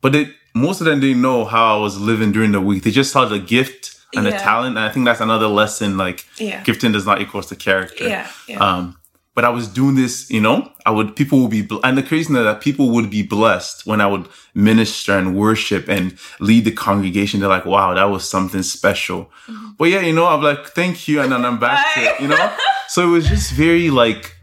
But 0.00 0.14
it, 0.14 0.28
most 0.54 0.80
of 0.80 0.86
them 0.86 1.00
didn't 1.00 1.20
know 1.20 1.44
how 1.44 1.76
I 1.76 1.80
was 1.80 2.00
living 2.00 2.32
during 2.32 2.52
the 2.52 2.60
week. 2.60 2.84
They 2.84 2.90
just 2.90 3.12
saw 3.12 3.24
the 3.24 3.38
gift 3.38 4.00
and 4.14 4.24
yeah. 4.24 4.32
the 4.32 4.38
talent. 4.38 4.76
And 4.76 4.86
I 4.86 4.88
think 4.90 5.04
that's 5.04 5.20
another 5.20 5.48
lesson. 5.48 5.96
Like, 5.96 6.24
yeah. 6.38 6.62
gifting 6.62 6.92
does 6.92 7.06
not 7.06 7.20
equal 7.20 7.42
to 7.42 7.56
character. 7.56 8.08
Yeah. 8.08 8.30
yeah. 8.46 8.58
Um, 8.58 8.96
but 9.34 9.44
I 9.44 9.48
was 9.48 9.66
doing 9.66 9.96
this, 9.96 10.30
you 10.30 10.40
know, 10.40 10.70
I 10.86 10.92
would, 10.92 11.16
people 11.16 11.40
would 11.40 11.50
be, 11.50 11.66
and 11.82 11.98
the 11.98 12.04
crazy 12.04 12.26
thing 12.32 12.34
that 12.34 12.60
people 12.60 12.90
would 12.90 13.10
be 13.10 13.24
blessed 13.24 13.84
when 13.84 14.00
I 14.00 14.06
would 14.06 14.28
minister 14.54 15.18
and 15.18 15.36
worship 15.36 15.88
and 15.88 16.16
lead 16.38 16.64
the 16.64 16.70
congregation. 16.70 17.40
They're 17.40 17.48
like, 17.48 17.66
wow, 17.66 17.94
that 17.94 18.04
was 18.04 18.28
something 18.28 18.62
special. 18.62 19.32
Mm-hmm. 19.48 19.70
But 19.76 19.86
yeah, 19.86 20.02
you 20.02 20.12
know, 20.12 20.26
I'm 20.26 20.40
like, 20.40 20.66
thank 20.66 21.08
you. 21.08 21.20
And 21.20 21.32
then 21.32 21.44
I'm 21.44 21.58
back 21.58 21.84
to, 21.94 22.22
you 22.22 22.28
know, 22.28 22.56
so 22.86 23.02
it 23.02 23.10
was 23.10 23.26
just 23.26 23.52
very 23.54 23.90
like 23.90 24.33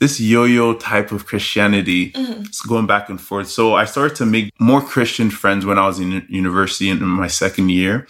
this 0.00 0.20
yo-yo 0.20 0.74
type 0.74 1.12
of 1.12 1.26
Christianity 1.26 2.12
mm-hmm. 2.12 2.42
going 2.68 2.86
back 2.86 3.08
and 3.08 3.20
forth. 3.20 3.48
So 3.48 3.74
I 3.74 3.84
started 3.84 4.16
to 4.16 4.26
make 4.26 4.52
more 4.60 4.80
Christian 4.80 5.30
friends 5.30 5.66
when 5.66 5.78
I 5.78 5.86
was 5.86 5.98
in 5.98 6.24
university 6.28 6.88
in 6.88 7.02
my 7.04 7.26
second 7.26 7.70
year. 7.70 8.06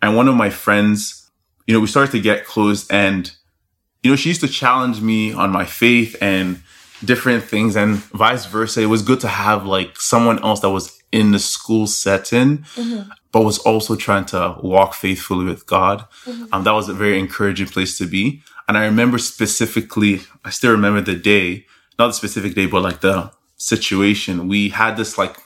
And 0.00 0.16
one 0.16 0.28
of 0.28 0.34
my 0.34 0.50
friends, 0.50 1.30
you 1.66 1.74
know, 1.74 1.80
we 1.80 1.86
started 1.86 2.12
to 2.12 2.20
get 2.20 2.44
close 2.44 2.88
and 2.90 3.30
you 4.02 4.12
know, 4.12 4.16
she 4.16 4.28
used 4.28 4.40
to 4.42 4.48
challenge 4.48 5.00
me 5.00 5.32
on 5.32 5.50
my 5.50 5.64
faith 5.64 6.14
and 6.20 6.62
different 7.04 7.42
things 7.42 7.74
and 7.74 7.96
vice 7.96 8.46
versa. 8.46 8.80
It 8.80 8.86
was 8.86 9.02
good 9.02 9.18
to 9.20 9.28
have 9.28 9.66
like 9.66 10.00
someone 10.00 10.42
else 10.44 10.60
that 10.60 10.70
was 10.70 10.96
in 11.10 11.32
the 11.32 11.40
school 11.40 11.88
setting, 11.88 12.58
mm-hmm. 12.58 13.10
but 13.32 13.42
was 13.42 13.58
also 13.58 13.96
trying 13.96 14.24
to 14.26 14.58
walk 14.62 14.94
faithfully 14.94 15.44
with 15.44 15.66
God. 15.66 16.06
Mm-hmm. 16.24 16.44
Um, 16.52 16.64
that 16.64 16.70
was 16.72 16.88
a 16.88 16.94
very 16.94 17.18
encouraging 17.18 17.66
place 17.66 17.98
to 17.98 18.06
be. 18.06 18.42
And 18.68 18.76
I 18.76 18.84
remember 18.84 19.18
specifically, 19.18 20.20
I 20.44 20.50
still 20.50 20.72
remember 20.72 21.00
the 21.00 21.14
day, 21.14 21.66
not 21.98 22.08
the 22.08 22.12
specific 22.14 22.54
day, 22.54 22.66
but 22.66 22.82
like 22.82 23.00
the 23.00 23.32
situation. 23.56 24.48
We 24.48 24.70
had 24.70 24.96
this 24.96 25.16
like 25.16 25.36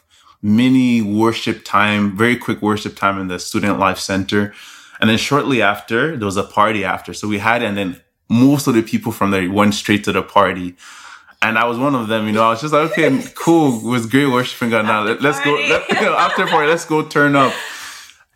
mini 0.42 1.02
worship 1.02 1.64
time, 1.64 2.16
very 2.16 2.36
quick 2.36 2.62
worship 2.62 2.96
time 2.96 3.18
in 3.18 3.28
the 3.28 3.38
student 3.38 3.78
life 3.78 3.98
center. 3.98 4.54
And 5.00 5.08
then 5.08 5.18
shortly 5.18 5.62
after, 5.62 6.16
there 6.16 6.26
was 6.26 6.36
a 6.36 6.44
party 6.44 6.84
after. 6.84 7.12
So 7.14 7.28
we 7.28 7.38
had, 7.38 7.62
and 7.62 7.76
then 7.76 8.00
most 8.28 8.66
of 8.66 8.74
the 8.74 8.82
people 8.82 9.12
from 9.12 9.30
there 9.30 9.50
went 9.50 9.74
straight 9.74 10.04
to 10.04 10.12
the 10.12 10.22
party. 10.22 10.76
And 11.42 11.58
I 11.58 11.64
was 11.64 11.78
one 11.78 11.94
of 11.94 12.08
them, 12.08 12.26
you 12.26 12.32
know, 12.32 12.44
I 12.44 12.50
was 12.50 12.60
just 12.60 12.72
like, 12.72 12.90
okay, 12.92 13.22
cool. 13.34 13.78
It 13.78 13.90
was 13.90 14.06
great 14.06 14.26
worshiping 14.26 14.70
God. 14.70 14.84
Now 14.84 15.02
let, 15.02 15.24
us 15.24 15.40
go, 15.40 15.52
let, 15.54 15.88
you 15.88 16.00
know, 16.00 16.16
after 16.16 16.46
party, 16.46 16.68
let's 16.68 16.84
go 16.84 17.02
turn 17.02 17.34
up. 17.34 17.52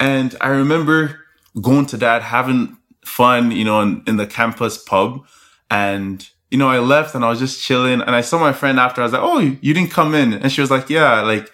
And 0.00 0.34
I 0.40 0.48
remember 0.48 1.20
going 1.60 1.86
to 1.86 1.96
that, 1.98 2.22
having 2.22 2.76
fun, 3.04 3.50
you 3.50 3.64
know, 3.64 3.80
in, 3.80 4.02
in 4.06 4.16
the 4.16 4.26
campus 4.26 4.78
pub. 4.78 5.24
And, 5.70 6.28
you 6.50 6.58
know, 6.58 6.68
I 6.68 6.78
left 6.78 7.14
and 7.14 7.24
I 7.24 7.28
was 7.30 7.38
just 7.38 7.62
chilling 7.62 8.00
and 8.00 8.10
I 8.14 8.20
saw 8.20 8.38
my 8.38 8.52
friend 8.52 8.78
after. 8.78 9.00
I 9.00 9.04
was 9.04 9.12
like, 9.12 9.22
Oh, 9.22 9.38
you, 9.38 9.74
didn't 9.74 9.90
come 9.90 10.14
in. 10.14 10.32
And 10.34 10.50
she 10.52 10.60
was 10.60 10.70
like, 10.70 10.88
yeah, 10.90 11.20
like, 11.22 11.50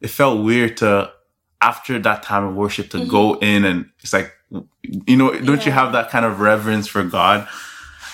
it 0.00 0.08
felt 0.08 0.44
weird 0.44 0.76
to 0.78 1.10
after 1.60 1.98
that 1.98 2.22
time 2.22 2.44
of 2.44 2.54
worship 2.54 2.90
to 2.90 3.06
go 3.06 3.38
in 3.38 3.64
and 3.64 3.88
it's 4.00 4.12
like 4.12 4.30
you 5.06 5.16
know 5.16 5.32
don't 5.40 5.64
you 5.64 5.72
have 5.72 5.92
that 5.92 6.10
kind 6.10 6.26
of 6.26 6.38
reverence 6.40 6.86
for 6.86 7.02
god 7.02 7.48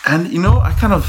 and 0.07 0.29
you 0.33 0.41
know 0.41 0.61
i 0.61 0.71
kind 0.75 0.93
of 0.93 1.05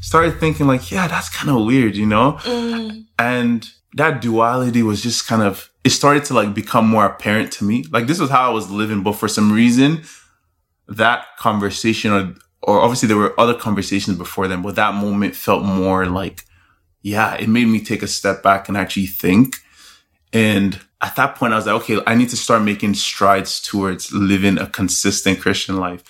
started 0.00 0.40
thinking 0.40 0.66
like 0.66 0.90
yeah 0.90 1.06
that's 1.06 1.28
kind 1.28 1.50
of 1.54 1.66
weird 1.66 1.94
you 1.94 2.06
know 2.06 2.38
Mm. 2.44 3.04
and 3.18 3.68
that 3.94 4.22
duality 4.22 4.82
was 4.82 5.02
just 5.02 5.26
kind 5.26 5.42
of 5.42 5.70
it 5.84 5.90
started 5.90 6.24
to 6.26 6.34
like 6.34 6.54
become 6.54 6.88
more 6.88 7.04
apparent 7.04 7.52
to 7.52 7.64
me 7.64 7.84
like 7.92 8.06
this 8.06 8.18
was 8.18 8.30
how 8.30 8.48
i 8.48 8.54
was 8.54 8.70
living 8.70 9.02
but 9.02 9.12
for 9.12 9.28
some 9.28 9.52
reason 9.52 10.02
that 10.96 11.26
conversation 11.38 12.12
or 12.12 12.34
or 12.62 12.80
obviously 12.80 13.08
there 13.08 13.16
were 13.16 13.38
other 13.40 13.54
conversations 13.54 14.16
before 14.16 14.46
then 14.48 14.62
but 14.62 14.76
that 14.76 14.94
moment 14.94 15.34
felt 15.34 15.64
more 15.64 16.06
like 16.06 16.44
yeah 17.02 17.34
it 17.34 17.48
made 17.48 17.66
me 17.66 17.80
take 17.80 18.02
a 18.02 18.06
step 18.06 18.42
back 18.42 18.68
and 18.68 18.76
actually 18.76 19.06
think. 19.06 19.56
And 20.34 20.80
at 21.02 21.16
that 21.16 21.34
point 21.34 21.52
i 21.52 21.56
was 21.56 21.66
like 21.66 21.74
okay 21.82 21.98
i 22.06 22.14
need 22.14 22.28
to 22.28 22.36
start 22.36 22.62
making 22.62 22.94
strides 22.94 23.60
towards 23.60 24.12
living 24.12 24.56
a 24.56 24.66
consistent 24.68 25.40
christian 25.40 25.76
life. 25.76 26.02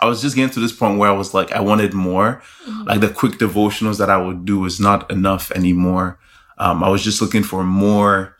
I 0.00 0.06
was 0.06 0.20
just 0.20 0.34
getting 0.34 0.52
to 0.52 0.60
this 0.60 0.72
point 0.72 0.98
where 0.98 1.08
i 1.08 1.12
was 1.12 1.32
like 1.32 1.52
i 1.52 1.60
wanted 1.60 1.94
more. 1.94 2.42
Like 2.84 3.00
the 3.00 3.08
quick 3.10 3.34
devotionals 3.34 3.98
that 3.98 4.10
i 4.10 4.16
would 4.16 4.44
do 4.44 4.58
was 4.58 4.80
not 4.80 5.10
enough 5.10 5.50
anymore. 5.52 6.18
Um, 6.58 6.82
i 6.84 6.88
was 6.88 7.02
just 7.02 7.22
looking 7.22 7.44
for 7.44 7.62
more 7.64 8.36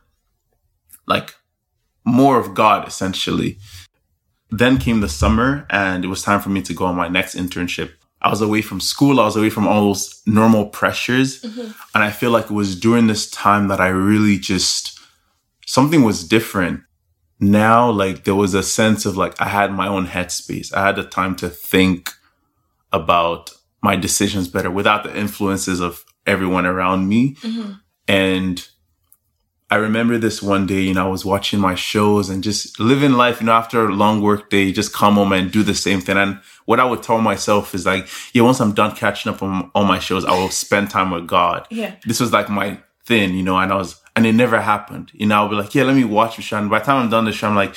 like 1.06 1.34
more 2.04 2.38
of 2.38 2.54
god 2.54 2.88
essentially 2.88 3.58
then 4.50 4.78
came 4.78 5.00
the 5.00 5.08
summer 5.08 5.66
and 5.70 6.04
it 6.04 6.08
was 6.08 6.22
time 6.22 6.40
for 6.40 6.48
me 6.48 6.62
to 6.62 6.74
go 6.74 6.84
on 6.84 6.96
my 6.96 7.08
next 7.08 7.34
internship. 7.34 7.92
I 8.22 8.28
was 8.28 8.42
away 8.42 8.60
from 8.60 8.80
school 8.80 9.18
i 9.18 9.24
was 9.24 9.36
away 9.36 9.48
from 9.48 9.66
all 9.66 9.86
those 9.86 10.20
normal 10.26 10.66
pressures 10.66 11.40
mm-hmm. 11.40 11.70
and 11.94 12.04
i 12.04 12.10
feel 12.10 12.30
like 12.30 12.44
it 12.44 12.50
was 12.50 12.78
during 12.78 13.06
this 13.06 13.30
time 13.30 13.68
that 13.68 13.80
i 13.80 13.88
really 13.88 14.38
just 14.38 15.00
something 15.70 16.02
was 16.02 16.26
different. 16.26 16.80
Now 17.38 17.90
like 17.90 18.24
there 18.24 18.34
was 18.34 18.54
a 18.54 18.62
sense 18.62 19.06
of 19.06 19.16
like 19.16 19.40
i 19.40 19.48
had 19.48 19.72
my 19.72 19.86
own 19.86 20.06
headspace. 20.06 20.74
I 20.74 20.84
had 20.86 20.96
the 20.96 21.04
time 21.04 21.34
to 21.36 21.48
think 21.48 22.10
about 22.92 23.52
my 23.82 23.96
decisions 23.96 24.48
better 24.48 24.70
without 24.70 25.04
the 25.04 25.16
influences 25.16 25.80
of 25.80 26.04
everyone 26.26 26.66
around 26.66 27.08
me. 27.08 27.36
Mm-hmm. 27.36 27.72
And 28.08 28.68
I 29.72 29.76
remember 29.76 30.18
this 30.18 30.42
one 30.42 30.66
day, 30.66 30.80
you 30.80 30.94
know, 30.94 31.06
I 31.06 31.08
was 31.08 31.24
watching 31.24 31.60
my 31.60 31.76
shows 31.76 32.28
and 32.28 32.42
just 32.42 32.80
living 32.80 33.12
life, 33.12 33.40
you 33.40 33.46
know, 33.46 33.52
after 33.52 33.86
a 33.86 33.94
long 33.94 34.20
work 34.20 34.50
day, 34.50 34.72
just 34.72 34.92
come 34.92 35.14
home 35.14 35.32
and 35.32 35.52
do 35.52 35.62
the 35.62 35.76
same 35.76 36.00
thing. 36.00 36.16
And 36.16 36.40
what 36.64 36.80
I 36.80 36.84
would 36.84 37.04
tell 37.04 37.20
myself 37.20 37.72
is 37.72 37.86
like, 37.86 38.08
yeah, 38.32 38.42
once 38.42 38.60
I'm 38.60 38.72
done 38.72 38.96
catching 38.96 39.32
up 39.32 39.44
on 39.44 39.70
all 39.72 39.84
my 39.84 40.00
shows, 40.00 40.24
I 40.24 40.32
will 40.32 40.50
spend 40.50 40.90
time 40.90 41.12
with 41.12 41.28
God. 41.28 41.68
Yeah. 41.70 41.94
This 42.04 42.18
was 42.18 42.32
like 42.32 42.48
my 42.48 42.80
thing, 43.06 43.34
you 43.34 43.44
know, 43.44 43.56
and 43.58 43.72
I 43.72 43.76
was, 43.76 44.00
and 44.16 44.26
it 44.26 44.32
never 44.32 44.60
happened. 44.60 45.12
You 45.14 45.26
know, 45.26 45.36
I'll 45.36 45.48
be 45.48 45.54
like, 45.54 45.72
yeah, 45.72 45.84
let 45.84 45.94
me 45.94 46.04
watch 46.04 46.34
the 46.34 46.42
show. 46.42 46.58
And 46.58 46.68
by 46.68 46.80
the 46.80 46.86
time 46.86 47.04
I'm 47.04 47.10
done 47.10 47.24
the 47.26 47.32
show, 47.32 47.46
I'm 47.48 47.54
like, 47.54 47.76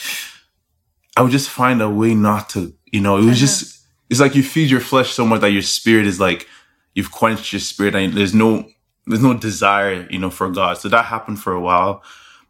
I 1.15 1.21
would 1.21 1.31
just 1.31 1.49
find 1.49 1.79
a 1.79 1.89
way 1.89 2.15
not 2.15 2.49
to, 2.49 2.73
you 2.91 3.01
know, 3.01 3.17
it 3.17 3.25
was 3.25 3.27
uh-huh. 3.27 3.35
just, 3.35 3.85
it's 4.09 4.19
like 4.19 4.33
you 4.33 4.41
feed 4.41 4.71
your 4.71 4.79
flesh 4.79 5.11
so 5.11 5.27
much 5.27 5.41
that 5.41 5.51
your 5.51 5.61
spirit 5.61 6.07
is 6.07 6.19
like, 6.19 6.47
you've 6.95 7.11
quenched 7.11 7.53
your 7.53 7.59
spirit 7.59 7.93
and 7.93 8.13
there's 8.13 8.33
no, 8.33 8.67
there's 9.07 9.21
no 9.21 9.33
desire, 9.33 10.07
you 10.09 10.19
know, 10.19 10.29
for 10.29 10.49
God. 10.49 10.77
So 10.77 10.89
that 10.89 11.05
happened 11.05 11.39
for 11.41 11.53
a 11.53 11.59
while. 11.59 12.03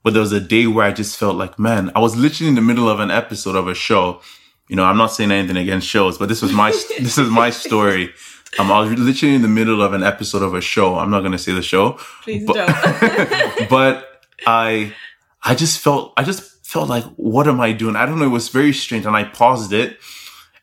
But 0.04 0.14
there 0.14 0.22
was 0.22 0.32
a 0.34 0.40
day 0.42 0.68
where 0.68 0.86
I 0.86 0.92
just 0.92 1.18
felt 1.18 1.36
like, 1.38 1.58
man, 1.58 1.92
I 1.96 2.00
was 2.00 2.16
literally 2.16 2.50
in 2.50 2.56
the 2.56 2.62
middle 2.62 2.90
of 2.90 3.00
an 3.00 3.10
episode 3.10 3.56
of 3.56 3.68
a 3.68 3.74
show. 3.74 4.22
You 4.68 4.76
know, 4.76 4.84
I'm 4.84 4.98
not 4.98 5.08
saying 5.08 5.32
anything 5.32 5.58
against 5.58 5.88
shows, 5.88 6.18
but 6.18 6.30
this 6.30 6.42
was 6.42 6.52
my, 6.52 6.72
this 7.00 7.18
is 7.18 7.30
my 7.30 7.50
story. 7.50 8.14
Um, 8.60 8.72
I 8.72 8.82
was 8.82 8.92
literally 9.00 9.36
in 9.36 9.42
the 9.42 9.48
middle 9.48 9.82
of 9.82 9.94
an 9.94 10.04
episode 10.04 10.44
of 10.44 10.54
a 10.54 10.62
show. 10.62 10.96
I'm 11.00 11.10
not 11.10 11.22
going 11.22 11.32
to 11.32 11.38
say 11.40 11.54
the 11.54 11.62
show, 11.62 11.94
Please 12.22 12.46
But- 12.46 12.56
don't. 12.56 13.70
but 13.70 14.22
I, 14.46 14.94
I 15.42 15.56
just 15.56 15.80
felt, 15.80 16.14
I 16.18 16.24
just 16.24 16.66
felt 16.66 16.90
like, 16.90 17.06
what 17.16 17.48
am 17.48 17.60
I 17.62 17.72
doing? 17.72 17.96
I 17.96 18.06
don't 18.06 18.20
know. 18.20 18.26
It 18.26 18.30
was 18.30 18.50
very 18.50 18.74
strange. 18.74 19.06
And 19.06 19.16
I 19.16 19.24
paused 19.24 19.74
it 19.74 19.98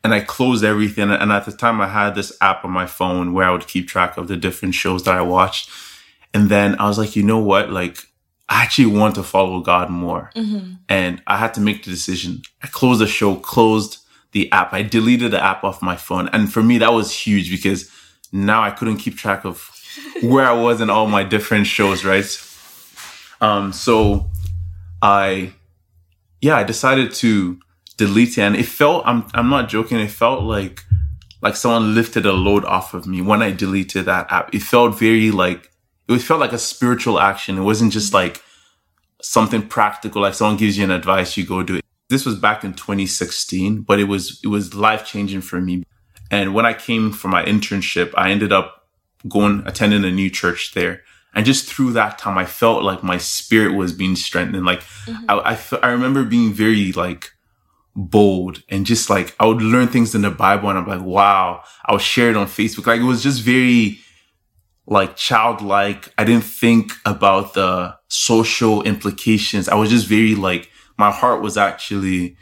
and 0.03 0.13
I 0.13 0.21
closed 0.21 0.63
everything. 0.63 1.11
And 1.11 1.31
at 1.31 1.45
the 1.45 1.51
time 1.51 1.79
I 1.79 1.87
had 1.87 2.15
this 2.15 2.35
app 2.41 2.65
on 2.65 2.71
my 2.71 2.85
phone 2.85 3.33
where 3.33 3.47
I 3.47 3.51
would 3.51 3.67
keep 3.67 3.87
track 3.87 4.17
of 4.17 4.27
the 4.27 4.37
different 4.37 4.73
shows 4.75 5.03
that 5.03 5.15
I 5.15 5.21
watched. 5.21 5.69
And 6.33 6.49
then 6.49 6.79
I 6.79 6.87
was 6.87 6.97
like, 6.97 7.15
you 7.15 7.23
know 7.23 7.39
what? 7.39 7.69
Like, 7.69 7.97
I 8.49 8.63
actually 8.63 8.87
want 8.87 9.15
to 9.15 9.23
follow 9.23 9.61
God 9.61 9.89
more. 9.89 10.31
And 10.89 11.21
I 11.27 11.37
had 11.37 11.53
to 11.53 11.61
make 11.61 11.83
the 11.83 11.91
decision. 11.91 12.41
I 12.63 12.67
closed 12.67 12.99
the 12.99 13.07
show, 13.07 13.35
closed 13.35 13.99
the 14.31 14.51
app. 14.51 14.73
I 14.73 14.81
deleted 14.81 15.31
the 15.31 15.43
app 15.43 15.63
off 15.63 15.81
my 15.81 15.95
phone. 15.95 16.29
And 16.29 16.51
for 16.51 16.63
me, 16.63 16.77
that 16.79 16.93
was 16.93 17.13
huge 17.13 17.49
because 17.51 17.89
now 18.31 18.61
I 18.63 18.71
couldn't 18.71 18.97
keep 18.97 19.17
track 19.17 19.45
of 19.45 19.69
where 20.21 20.45
I 20.45 20.53
was 20.53 20.81
in 20.81 20.89
all 20.89 21.07
my 21.07 21.23
different 21.23 21.67
shows, 21.67 22.03
right? 22.03 22.25
Um, 23.39 23.73
so 23.73 24.29
I, 25.01 25.53
yeah, 26.41 26.55
I 26.57 26.63
decided 26.63 27.13
to 27.15 27.59
delete 28.01 28.39
it 28.39 28.41
and 28.41 28.55
it 28.55 28.65
felt, 28.65 29.03
I'm, 29.05 29.27
I'm 29.35 29.49
not 29.49 29.69
joking. 29.69 29.99
It 29.99 30.09
felt 30.09 30.41
like, 30.41 30.83
like 31.41 31.55
someone 31.55 31.93
lifted 31.93 32.25
a 32.25 32.33
load 32.33 32.65
off 32.65 32.95
of 32.95 33.05
me 33.05 33.21
when 33.21 33.43
I 33.43 33.51
deleted 33.51 34.05
that 34.05 34.31
app. 34.31 34.53
It 34.55 34.63
felt 34.63 34.97
very 34.97 35.29
like, 35.29 35.71
it 36.09 36.19
felt 36.19 36.39
like 36.39 36.51
a 36.51 36.57
spiritual 36.57 37.19
action. 37.19 37.59
It 37.59 37.61
wasn't 37.61 37.93
just 37.93 38.11
like 38.11 38.41
something 39.21 39.67
practical, 39.67 40.23
like 40.23 40.33
someone 40.33 40.57
gives 40.57 40.79
you 40.79 40.83
an 40.83 40.91
advice, 40.91 41.37
you 41.37 41.45
go 41.45 41.61
do 41.61 41.75
it. 41.75 41.85
This 42.09 42.25
was 42.25 42.35
back 42.35 42.63
in 42.63 42.73
2016, 42.73 43.81
but 43.83 43.99
it 43.99 44.05
was, 44.05 44.39
it 44.43 44.47
was 44.47 44.73
life 44.73 45.05
changing 45.05 45.41
for 45.41 45.61
me. 45.61 45.83
And 46.31 46.55
when 46.55 46.65
I 46.65 46.73
came 46.73 47.11
for 47.11 47.27
my 47.27 47.43
internship, 47.45 48.13
I 48.17 48.31
ended 48.31 48.51
up 48.51 48.87
going, 49.29 49.61
attending 49.67 50.03
a 50.03 50.11
new 50.11 50.29
church 50.31 50.73
there. 50.73 51.03
And 51.35 51.45
just 51.45 51.67
through 51.67 51.93
that 51.93 52.17
time, 52.17 52.37
I 52.37 52.45
felt 52.45 52.83
like 52.83 53.03
my 53.03 53.17
spirit 53.17 53.75
was 53.75 53.93
being 53.93 54.15
strengthened. 54.15 54.65
Like 54.65 54.81
mm-hmm. 55.05 55.25
I, 55.29 55.51
I, 55.51 55.55
fe- 55.55 55.79
I 55.83 55.89
remember 55.89 56.23
being 56.23 56.51
very 56.51 56.91
like 56.93 57.31
bold 57.95 58.63
and 58.69 58.85
just 58.85 59.09
like 59.09 59.35
I 59.39 59.45
would 59.45 59.61
learn 59.61 59.87
things 59.87 60.15
in 60.15 60.21
the 60.21 60.31
Bible 60.31 60.69
and 60.69 60.77
I'm 60.77 60.87
like, 60.87 61.01
wow. 61.01 61.63
I 61.85 61.93
would 61.93 62.01
share 62.01 62.29
it 62.29 62.37
on 62.37 62.47
Facebook. 62.47 62.87
Like 62.87 63.01
it 63.01 63.05
was 63.05 63.23
just 63.23 63.41
very 63.41 63.99
like 64.87 65.15
childlike. 65.15 66.13
I 66.17 66.23
didn't 66.23 66.43
think 66.43 66.93
about 67.05 67.53
the 67.53 67.95
social 68.07 68.83
implications. 68.83 69.69
I 69.69 69.75
was 69.75 69.89
just 69.89 70.07
very 70.07 70.35
like 70.35 70.69
my 70.97 71.11
heart 71.11 71.41
was 71.41 71.57
actually 71.57 72.37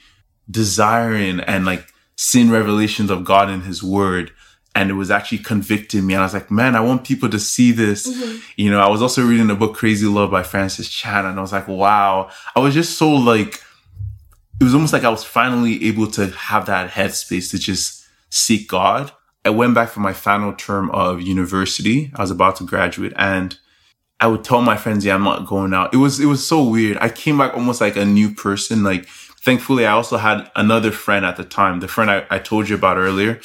desiring 0.50 1.40
and 1.40 1.66
like 1.66 1.88
seeing 2.16 2.50
revelations 2.50 3.10
of 3.10 3.24
God 3.24 3.50
in 3.50 3.62
his 3.62 3.84
word. 3.84 4.32
And 4.76 4.90
it 4.90 4.94
was 4.94 5.10
actually 5.10 5.40
convicting 5.40 6.06
me. 6.06 6.14
And 6.14 6.22
I 6.22 6.26
was 6.26 6.34
like, 6.34 6.52
man, 6.52 6.76
I 6.76 6.80
want 6.80 7.04
people 7.04 7.28
to 7.30 7.40
see 7.40 7.72
this. 7.72 8.08
Mm-hmm. 8.08 8.38
You 8.56 8.70
know, 8.72 8.80
I 8.80 8.88
was 8.88 9.02
also 9.02 9.26
reading 9.26 9.48
the 9.48 9.56
book 9.56 9.76
Crazy 9.76 10.06
Love 10.06 10.30
by 10.30 10.44
Francis 10.44 10.90
Chan. 10.90 11.26
And 11.26 11.40
I 11.40 11.42
was 11.42 11.52
like, 11.52 11.68
wow. 11.68 12.30
I 12.56 12.60
was 12.60 12.76
just 12.76 12.98
so 12.98 13.10
like, 13.10 13.62
it 14.60 14.64
was 14.64 14.74
almost 14.74 14.94
like 14.94 15.04
I 15.04 15.10
was 15.10 15.24
finally 15.24 15.86
able 15.88 16.08
to 16.12 16.28
have 16.28 16.66
that 16.66 16.92
headspace 16.92 17.52
to 17.52 17.60
just 17.60 18.06
seek 18.30 18.68
God. 18.68 19.12
I 19.46 19.52
went 19.52 19.74
back 19.74 19.90
for 19.90 20.02
my 20.02 20.14
final 20.14 20.54
term 20.54 20.92
of 20.92 21.22
university. 21.22 22.12
I 22.16 22.22
was 22.22 22.32
about 22.32 22.58
to 22.58 22.66
graduate 22.66 23.14
and 23.16 23.58
I 24.20 24.28
would 24.28 24.44
tell 24.44 24.62
my 24.62 24.76
friends, 24.76 25.06
yeah, 25.06 25.16
I'm 25.16 25.24
not 25.24 25.48
going 25.48 25.74
out. 25.74 25.94
It 25.94 25.98
was, 25.98 26.20
it 26.20 26.26
was 26.26 26.46
so 26.46 26.62
weird. 26.62 26.98
I 26.98 27.08
came 27.08 27.38
back 27.38 27.54
almost 27.54 27.80
like 27.80 27.96
a 27.96 28.04
new 28.04 28.34
person. 28.34 28.84
Like, 28.84 29.08
thankfully, 29.08 29.86
I 29.86 29.94
also 29.94 30.18
had 30.18 30.52
another 30.58 30.92
friend 30.92 31.26
at 31.26 31.38
the 31.38 31.46
time, 31.46 31.80
the 31.80 31.88
friend 31.88 32.12
I, 32.12 32.26
I 32.30 32.40
told 32.40 32.68
you 32.68 32.76
about 32.76 32.98
earlier, 32.98 33.40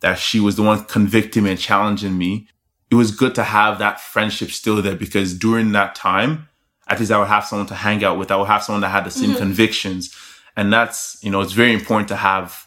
that 0.00 0.18
she 0.18 0.38
was 0.38 0.56
the 0.56 0.62
one 0.62 0.84
convicting 0.84 1.44
me 1.44 1.50
and 1.52 1.58
challenging 1.58 2.18
me. 2.18 2.46
It 2.90 2.96
was 2.96 3.10
good 3.10 3.34
to 3.36 3.42
have 3.42 3.78
that 3.78 4.02
friendship 4.02 4.50
still 4.50 4.82
there 4.82 4.96
because 4.96 5.32
during 5.38 5.72
that 5.72 5.94
time, 5.94 6.48
at 6.88 7.00
least 7.00 7.10
I 7.10 7.18
would 7.18 7.28
have 7.28 7.46
someone 7.46 7.68
to 7.68 7.74
hang 7.74 8.04
out 8.04 8.18
with. 8.18 8.30
I 8.30 8.36
would 8.36 8.48
have 8.48 8.62
someone 8.62 8.82
that 8.82 8.90
had 8.90 9.04
the 9.04 9.10
same 9.10 9.30
mm-hmm. 9.30 9.38
convictions. 9.38 10.14
And 10.56 10.72
that's, 10.72 11.18
you 11.22 11.30
know, 11.30 11.40
it's 11.40 11.52
very 11.52 11.72
important 11.72 12.08
to 12.08 12.16
have 12.16 12.66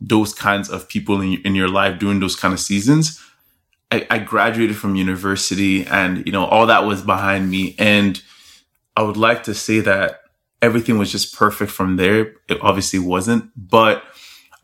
those 0.00 0.34
kinds 0.34 0.68
of 0.68 0.88
people 0.88 1.20
in, 1.20 1.40
in 1.44 1.54
your 1.54 1.68
life 1.68 1.98
during 1.98 2.20
those 2.20 2.36
kind 2.36 2.54
of 2.54 2.60
seasons. 2.60 3.22
I, 3.90 4.06
I 4.10 4.18
graduated 4.18 4.76
from 4.76 4.94
university 4.94 5.86
and, 5.86 6.26
you 6.26 6.32
know, 6.32 6.44
all 6.44 6.66
that 6.66 6.84
was 6.84 7.02
behind 7.02 7.50
me. 7.50 7.74
And 7.78 8.22
I 8.96 9.02
would 9.02 9.16
like 9.16 9.44
to 9.44 9.54
say 9.54 9.80
that 9.80 10.20
everything 10.60 10.98
was 10.98 11.10
just 11.10 11.34
perfect 11.34 11.70
from 11.70 11.96
there. 11.96 12.34
It 12.48 12.58
obviously 12.60 12.98
wasn't, 12.98 13.50
but 13.56 14.02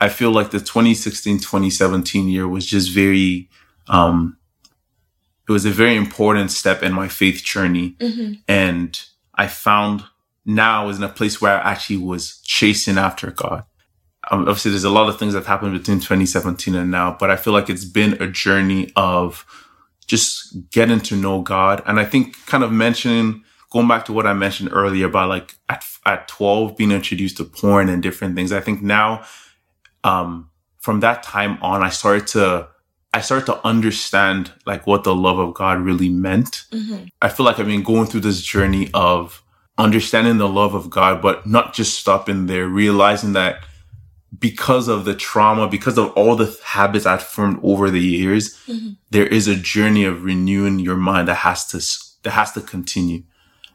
I 0.00 0.08
feel 0.08 0.30
like 0.30 0.50
the 0.50 0.58
2016, 0.58 1.38
2017 1.38 2.28
year 2.28 2.46
was 2.46 2.66
just 2.66 2.90
very, 2.92 3.48
um, 3.88 4.36
it 5.48 5.52
was 5.52 5.64
a 5.64 5.70
very 5.70 5.96
important 5.96 6.50
step 6.50 6.82
in 6.82 6.92
my 6.92 7.08
faith 7.08 7.42
journey. 7.44 7.96
And 8.48 9.00
I 9.34 9.46
found 9.46 10.04
now 10.44 10.82
I 10.82 10.86
was 10.86 10.98
in 10.98 11.02
a 11.02 11.08
place 11.08 11.40
where 11.40 11.58
I 11.58 11.72
actually 11.72 11.98
was 11.98 12.38
chasing 12.40 12.98
after 12.98 13.30
God. 13.30 13.64
Um, 14.30 14.40
obviously, 14.40 14.70
there's 14.70 14.84
a 14.84 14.90
lot 14.90 15.08
of 15.08 15.18
things 15.18 15.34
that 15.34 15.44
happened 15.44 15.72
between 15.72 15.98
2017 15.98 16.74
and 16.74 16.90
now, 16.90 17.16
but 17.18 17.30
I 17.30 17.36
feel 17.36 17.52
like 17.52 17.68
it's 17.68 17.84
been 17.84 18.14
a 18.22 18.26
journey 18.26 18.92
of 18.96 19.44
just 20.06 20.70
getting 20.70 21.00
to 21.00 21.16
know 21.16 21.42
God. 21.42 21.82
And 21.86 21.98
I 21.98 22.04
think 22.04 22.44
kind 22.46 22.64
of 22.64 22.72
mentioning, 22.72 23.44
going 23.70 23.88
back 23.88 24.04
to 24.06 24.12
what 24.12 24.26
I 24.26 24.32
mentioned 24.32 24.70
earlier 24.72 25.06
about 25.06 25.28
like 25.28 25.54
at, 25.68 25.84
at 26.06 26.28
12 26.28 26.76
being 26.76 26.92
introduced 26.92 27.38
to 27.38 27.44
porn 27.44 27.88
and 27.88 28.02
different 28.02 28.34
things. 28.34 28.52
I 28.52 28.60
think 28.60 28.82
now, 28.82 29.24
um, 30.04 30.50
from 30.78 31.00
that 31.00 31.22
time 31.22 31.58
on, 31.62 31.82
I 31.82 31.88
started 31.88 32.26
to, 32.28 32.68
I 33.12 33.20
started 33.20 33.46
to 33.46 33.66
understand 33.66 34.52
like 34.66 34.86
what 34.86 35.04
the 35.04 35.14
love 35.14 35.38
of 35.38 35.54
God 35.54 35.80
really 35.80 36.08
meant. 36.08 36.64
I 37.22 37.28
feel 37.28 37.46
like 37.46 37.58
I've 37.58 37.66
been 37.66 37.82
going 37.82 38.06
through 38.06 38.20
this 38.20 38.42
journey 38.42 38.90
of 38.94 39.42
understanding 39.78 40.38
the 40.38 40.48
love 40.48 40.74
of 40.74 40.90
God, 40.90 41.20
but 41.20 41.46
not 41.46 41.74
just 41.74 41.98
stopping 41.98 42.46
there, 42.46 42.66
realizing 42.66 43.32
that 43.32 43.64
because 44.38 44.88
of 44.88 45.04
the 45.04 45.14
trauma, 45.14 45.68
because 45.68 45.98
of 45.98 46.10
all 46.12 46.36
the 46.36 46.56
habits 46.64 47.06
I've 47.06 47.22
formed 47.22 47.60
over 47.62 47.90
the 47.90 48.00
years, 48.00 48.56
mm-hmm. 48.66 48.90
there 49.10 49.26
is 49.26 49.48
a 49.48 49.56
journey 49.56 50.04
of 50.04 50.24
renewing 50.24 50.78
your 50.78 50.96
mind 50.96 51.28
that 51.28 51.36
has 51.36 51.66
to, 51.68 52.22
that 52.22 52.32
has 52.32 52.52
to 52.52 52.60
continue. 52.60 53.22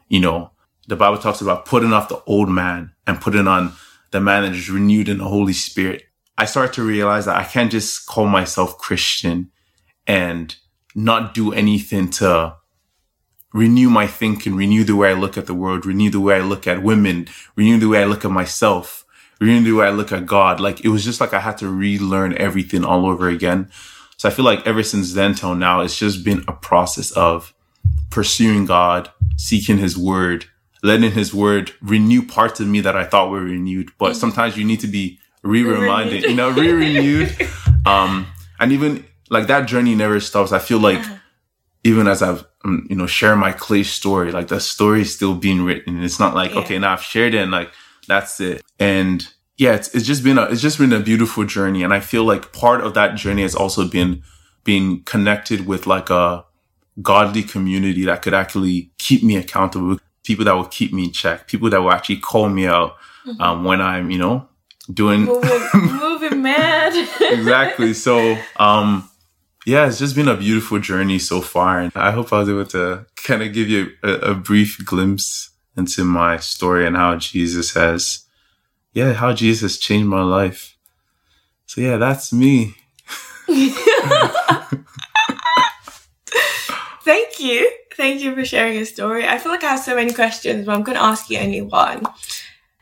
You 0.08 0.20
know, 0.20 0.50
the 0.86 0.96
Bible 0.96 1.18
talks 1.18 1.40
about 1.40 1.66
putting 1.66 1.92
off 1.92 2.08
the 2.08 2.22
old 2.26 2.48
man 2.48 2.92
and 3.06 3.20
putting 3.20 3.46
on 3.46 3.72
the 4.10 4.20
man 4.20 4.42
that 4.42 4.52
is 4.52 4.70
renewed 4.70 5.08
in 5.08 5.18
the 5.18 5.24
Holy 5.24 5.52
Spirit. 5.52 6.04
I 6.36 6.46
started 6.46 6.72
to 6.74 6.82
realize 6.82 7.26
that 7.26 7.36
I 7.36 7.44
can't 7.44 7.70
just 7.70 8.06
call 8.06 8.26
myself 8.26 8.78
Christian 8.78 9.50
and 10.06 10.54
not 10.94 11.34
do 11.34 11.52
anything 11.52 12.10
to 12.10 12.56
renew 13.52 13.90
my 13.90 14.06
thinking, 14.06 14.54
renew 14.54 14.84
the 14.84 14.96
way 14.96 15.10
I 15.10 15.14
look 15.14 15.36
at 15.36 15.46
the 15.46 15.54
world, 15.54 15.86
renew 15.86 16.10
the 16.10 16.20
way 16.20 16.36
I 16.36 16.40
look 16.40 16.66
at 16.66 16.82
women, 16.82 17.28
renew 17.56 17.78
the 17.78 17.88
way 17.88 18.02
I 18.02 18.06
look 18.06 18.24
at 18.24 18.30
myself, 18.30 19.04
renew 19.40 19.62
the 19.62 19.72
way 19.72 19.86
I 19.86 19.90
look 19.90 20.12
at 20.12 20.26
God. 20.26 20.60
Like 20.60 20.84
it 20.84 20.88
was 20.88 21.04
just 21.04 21.20
like 21.20 21.34
I 21.34 21.40
had 21.40 21.58
to 21.58 21.68
relearn 21.68 22.36
everything 22.38 22.84
all 22.84 23.06
over 23.06 23.28
again. 23.28 23.70
So 24.16 24.28
I 24.28 24.32
feel 24.32 24.44
like 24.44 24.66
ever 24.66 24.82
since 24.82 25.14
then 25.14 25.34
till 25.34 25.54
now, 25.54 25.80
it's 25.80 25.98
just 25.98 26.24
been 26.24 26.44
a 26.46 26.52
process 26.52 27.10
of 27.12 27.54
pursuing 28.10 28.66
God, 28.66 29.10
seeking 29.36 29.78
his 29.78 29.96
word, 29.96 30.44
letting 30.82 31.12
his 31.12 31.32
word 31.32 31.72
renew 31.80 32.26
parts 32.26 32.60
of 32.60 32.68
me 32.68 32.80
that 32.80 32.96
I 32.96 33.04
thought 33.04 33.30
were 33.30 33.42
renewed. 33.42 33.90
But 33.98 34.10
mm-hmm. 34.10 34.20
sometimes 34.20 34.56
you 34.56 34.64
need 34.64 34.80
to 34.80 34.86
be 34.86 35.18
re-reminded, 35.42 36.24
you 36.24 36.34
know, 36.34 36.50
re-renewed. 36.50 37.34
um, 37.86 38.26
and 38.58 38.72
even 38.72 39.06
like 39.30 39.46
that 39.46 39.66
journey 39.66 39.94
never 39.94 40.20
stops. 40.20 40.52
I 40.52 40.58
feel 40.58 40.78
like 40.78 40.98
uh-huh. 40.98 41.16
Even 41.84 42.06
as 42.06 42.22
I've, 42.22 42.44
um, 42.64 42.86
you 42.90 42.96
know, 42.96 43.06
share 43.06 43.36
my 43.36 43.52
clay 43.52 43.82
story, 43.82 44.32
like 44.32 44.48
the 44.48 44.60
story 44.60 45.02
is 45.02 45.14
still 45.14 45.34
being 45.34 45.62
written. 45.62 46.02
It's 46.02 46.20
not 46.20 46.34
like, 46.34 46.52
yeah. 46.52 46.60
okay, 46.60 46.78
now 46.78 46.92
I've 46.92 47.02
shared 47.02 47.34
it 47.34 47.38
and 47.38 47.50
like, 47.50 47.70
that's 48.06 48.40
it. 48.40 48.62
And 48.78 49.26
yeah, 49.56 49.74
it's, 49.74 49.94
it's 49.94 50.06
just 50.06 50.22
been 50.22 50.38
a, 50.38 50.44
it's 50.44 50.60
just 50.60 50.78
been 50.78 50.92
a 50.92 51.00
beautiful 51.00 51.44
journey. 51.44 51.82
And 51.82 51.94
I 51.94 52.00
feel 52.00 52.24
like 52.24 52.52
part 52.52 52.82
of 52.82 52.94
that 52.94 53.16
journey 53.16 53.42
has 53.42 53.54
also 53.54 53.88
been 53.88 54.22
being 54.64 55.02
connected 55.04 55.66
with 55.66 55.86
like 55.86 56.10
a 56.10 56.44
godly 57.00 57.42
community 57.42 58.04
that 58.04 58.22
could 58.22 58.34
actually 58.34 58.90
keep 58.98 59.22
me 59.22 59.36
accountable, 59.36 59.98
people 60.24 60.44
that 60.44 60.54
will 60.54 60.66
keep 60.66 60.92
me 60.92 61.04
in 61.04 61.12
check, 61.12 61.46
people 61.46 61.70
that 61.70 61.80
will 61.80 61.92
actually 61.92 62.18
call 62.18 62.48
me 62.48 62.66
out, 62.66 62.96
mm-hmm. 63.26 63.40
um, 63.40 63.64
when 63.64 63.80
I'm, 63.80 64.10
you 64.10 64.18
know, 64.18 64.48
doing 64.92 65.24
moving, 65.24 65.68
moving 65.74 66.42
mad. 66.42 66.92
exactly. 67.20 67.94
So, 67.94 68.38
um, 68.56 69.09
yeah, 69.66 69.86
it's 69.86 69.98
just 69.98 70.16
been 70.16 70.28
a 70.28 70.36
beautiful 70.36 70.78
journey 70.78 71.18
so 71.18 71.40
far. 71.40 71.80
And 71.80 71.92
I 71.94 72.12
hope 72.12 72.32
I 72.32 72.38
was 72.38 72.48
able 72.48 72.66
to 72.66 73.06
kind 73.16 73.42
of 73.42 73.52
give 73.52 73.68
you 73.68 73.92
a, 74.02 74.12
a 74.12 74.34
brief 74.34 74.84
glimpse 74.84 75.50
into 75.76 76.04
my 76.04 76.38
story 76.38 76.86
and 76.86 76.96
how 76.96 77.16
Jesus 77.16 77.74
has, 77.74 78.24
yeah, 78.92 79.12
how 79.12 79.32
Jesus 79.32 79.78
changed 79.78 80.08
my 80.08 80.22
life. 80.22 80.76
So 81.66 81.80
yeah, 81.80 81.98
that's 81.98 82.32
me. 82.32 82.74
Thank 87.02 87.40
you. 87.40 87.70
Thank 87.96 88.22
you 88.22 88.34
for 88.34 88.44
sharing 88.44 88.76
your 88.76 88.86
story. 88.86 89.26
I 89.26 89.38
feel 89.38 89.52
like 89.52 89.64
I 89.64 89.70
have 89.70 89.80
so 89.80 89.94
many 89.94 90.12
questions, 90.12 90.64
but 90.64 90.74
I'm 90.74 90.82
going 90.82 90.96
to 90.96 91.04
ask 91.04 91.28
you 91.28 91.38
only 91.38 91.60
one. 91.60 92.06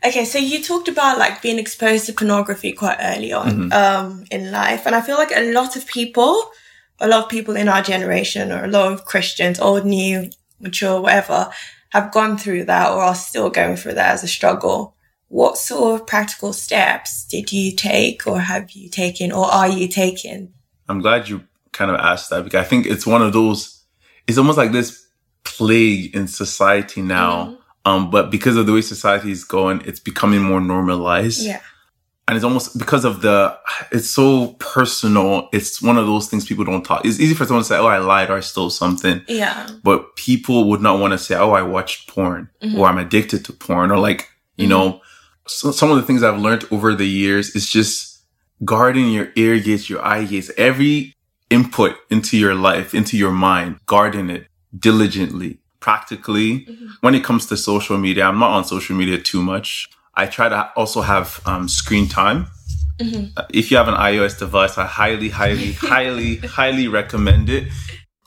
Okay, 0.05 0.25
so 0.25 0.39
you 0.39 0.63
talked 0.63 0.87
about 0.87 1.19
like 1.19 1.43
being 1.43 1.59
exposed 1.59 2.07
to 2.07 2.13
pornography 2.13 2.73
quite 2.73 2.99
early 3.01 3.33
on 3.33 3.51
mm-hmm. 3.51 3.73
um, 3.73 4.25
in 4.31 4.53
life, 4.53 4.87
and 4.87 4.95
I 4.95 5.01
feel 5.01 5.17
like 5.17 5.33
a 5.35 5.53
lot 5.53 5.75
of 5.75 5.87
people 5.87 6.53
a 7.01 7.09
lot 7.09 7.25
of 7.25 7.31
people 7.31 7.57
in 7.57 7.69
our 7.69 7.83
generation 7.83 8.51
or 8.51 8.65
a 8.65 8.69
lot 8.69 8.93
of 8.93 9.05
Christians, 9.05 9.61
old, 9.61 9.85
new, 9.85 10.31
mature, 10.61 11.01
whatever, 11.01 11.51
have 11.91 12.13
gone 12.13 12.37
through 12.37 12.65
that 12.65 12.91
or 12.91 13.03
are 13.03 13.15
still 13.15 13.51
going 13.51 13.77
through 13.77 13.95
that 13.95 14.13
as 14.13 14.25
a 14.25 14.29
struggle. 14.29 14.95
What 15.29 15.59
sort 15.59 16.01
of 16.01 16.07
practical 16.07 16.53
steps 16.53 17.27
did 17.27 17.53
you 17.53 17.75
take 17.75 18.27
or 18.27 18.41
have 18.41 18.71
you 18.73 18.89
taken 18.89 19.31
or 19.31 19.47
are 19.47 19.69
you 19.69 19.89
taking? 19.89 20.53
I'm 20.89 21.01
glad 21.01 21.29
you 21.29 21.45
kind 21.73 21.91
of 21.91 21.99
asked 21.99 22.31
that 22.31 22.45
because 22.45 22.65
I 22.65 22.69
think 22.69 22.87
it's 22.87 23.07
one 23.07 23.23
of 23.23 23.33
those, 23.33 23.85
it's 24.27 24.39
almost 24.39 24.59
like 24.59 24.73
this 24.73 25.07
plague 25.45 26.15
in 26.17 26.27
society 26.27 27.03
now. 27.03 27.45
Mm-hmm. 27.45 27.55
Um, 27.85 28.11
but 28.11 28.31
because 28.31 28.57
of 28.57 28.67
the 28.67 28.73
way 28.73 28.83
society 28.83 29.31
is 29.31 29.45
going, 29.45 29.83
it's 29.87 30.01
becoming 30.01 30.43
more 30.43 30.61
normalized. 30.61 31.43
Yeah 31.43 31.61
and 32.29 32.37
it's 32.37 32.45
almost 32.45 32.79
because 32.79 33.05
of 33.05 33.23
the 33.23 33.59
it's 33.91 34.09
so 34.09 34.49
personal 34.59 35.49
it's 35.53 35.81
one 35.81 35.97
of 35.97 36.07
those 36.07 36.29
things 36.29 36.47
people 36.47 36.65
don't 36.65 36.85
talk 36.85 37.05
it's 37.05 37.19
easy 37.19 37.35
for 37.35 37.47
someone 37.47 37.63
to 37.63 37.69
say 37.69 37.77
oh 37.77 37.87
i 37.87 37.99
lied 37.99 38.31
or 38.31 38.37
i 38.37 38.41
stole 38.41 38.71
something 38.71 39.23
yeah 39.27 39.67
but 39.83 40.15
people 40.15 40.69
would 40.69 40.83
not 40.83 41.01
want 41.01 41.13
to 41.13 41.19
say 41.19 41.35
oh 41.35 41.53
i 41.53 41.63
watched 41.63 42.07
porn 42.09 42.49
mm-hmm. 42.63 42.79
or 42.79 42.87
i'm 42.87 42.99
addicted 42.99 43.45
to 43.45 43.53
porn 43.53 43.91
or 43.91 43.99
like 43.99 44.29
you 44.57 44.69
mm-hmm. 44.69 44.71
know 44.71 45.01
so, 45.47 45.73
some 45.73 45.91
of 45.91 45.97
the 45.97 46.03
things 46.03 46.23
i've 46.23 46.39
learned 46.39 46.65
over 46.71 46.95
the 46.95 47.09
years 47.09 47.57
is 47.57 47.69
just 47.69 48.23
guarding 48.65 49.11
your 49.11 49.29
ear 49.35 49.59
gates 49.59 49.89
your 49.89 50.05
eye 50.05 50.25
gates 50.25 50.51
every 50.59 51.15
input 51.49 51.97
into 52.11 52.37
your 52.37 52.55
life 52.55 52.95
into 52.95 53.17
your 53.17 53.33
mind 53.33 53.81
guarding 53.87 54.29
it 54.29 54.47
diligently 54.79 55.59
practically 55.81 56.67
mm-hmm. 56.67 56.89
when 57.01 57.15
it 57.15 57.25
comes 57.25 57.47
to 57.47 57.57
social 57.57 57.97
media 57.97 58.25
i'm 58.25 58.39
not 58.39 58.51
on 58.51 58.65
social 58.65 58.95
media 58.95 59.17
too 59.17 59.43
much 59.43 59.89
I 60.19 60.27
try 60.27 60.49
to 60.49 60.71
also 60.77 61.01
have 61.01 61.41
um, 61.47 61.69
screen 61.69 62.09
time. 62.09 62.49
Mm-hmm. 62.99 63.27
Uh, 63.37 63.45
if 63.51 63.71
you 63.71 63.77
have 63.77 63.87
an 63.87 63.95
iOS 63.95 64.37
device, 64.37 64.77
I 64.77 64.85
highly, 64.85 65.29
highly, 65.29 65.73
highly, 65.95 66.37
highly 66.39 66.89
recommend 66.89 67.49
it. 67.49 67.69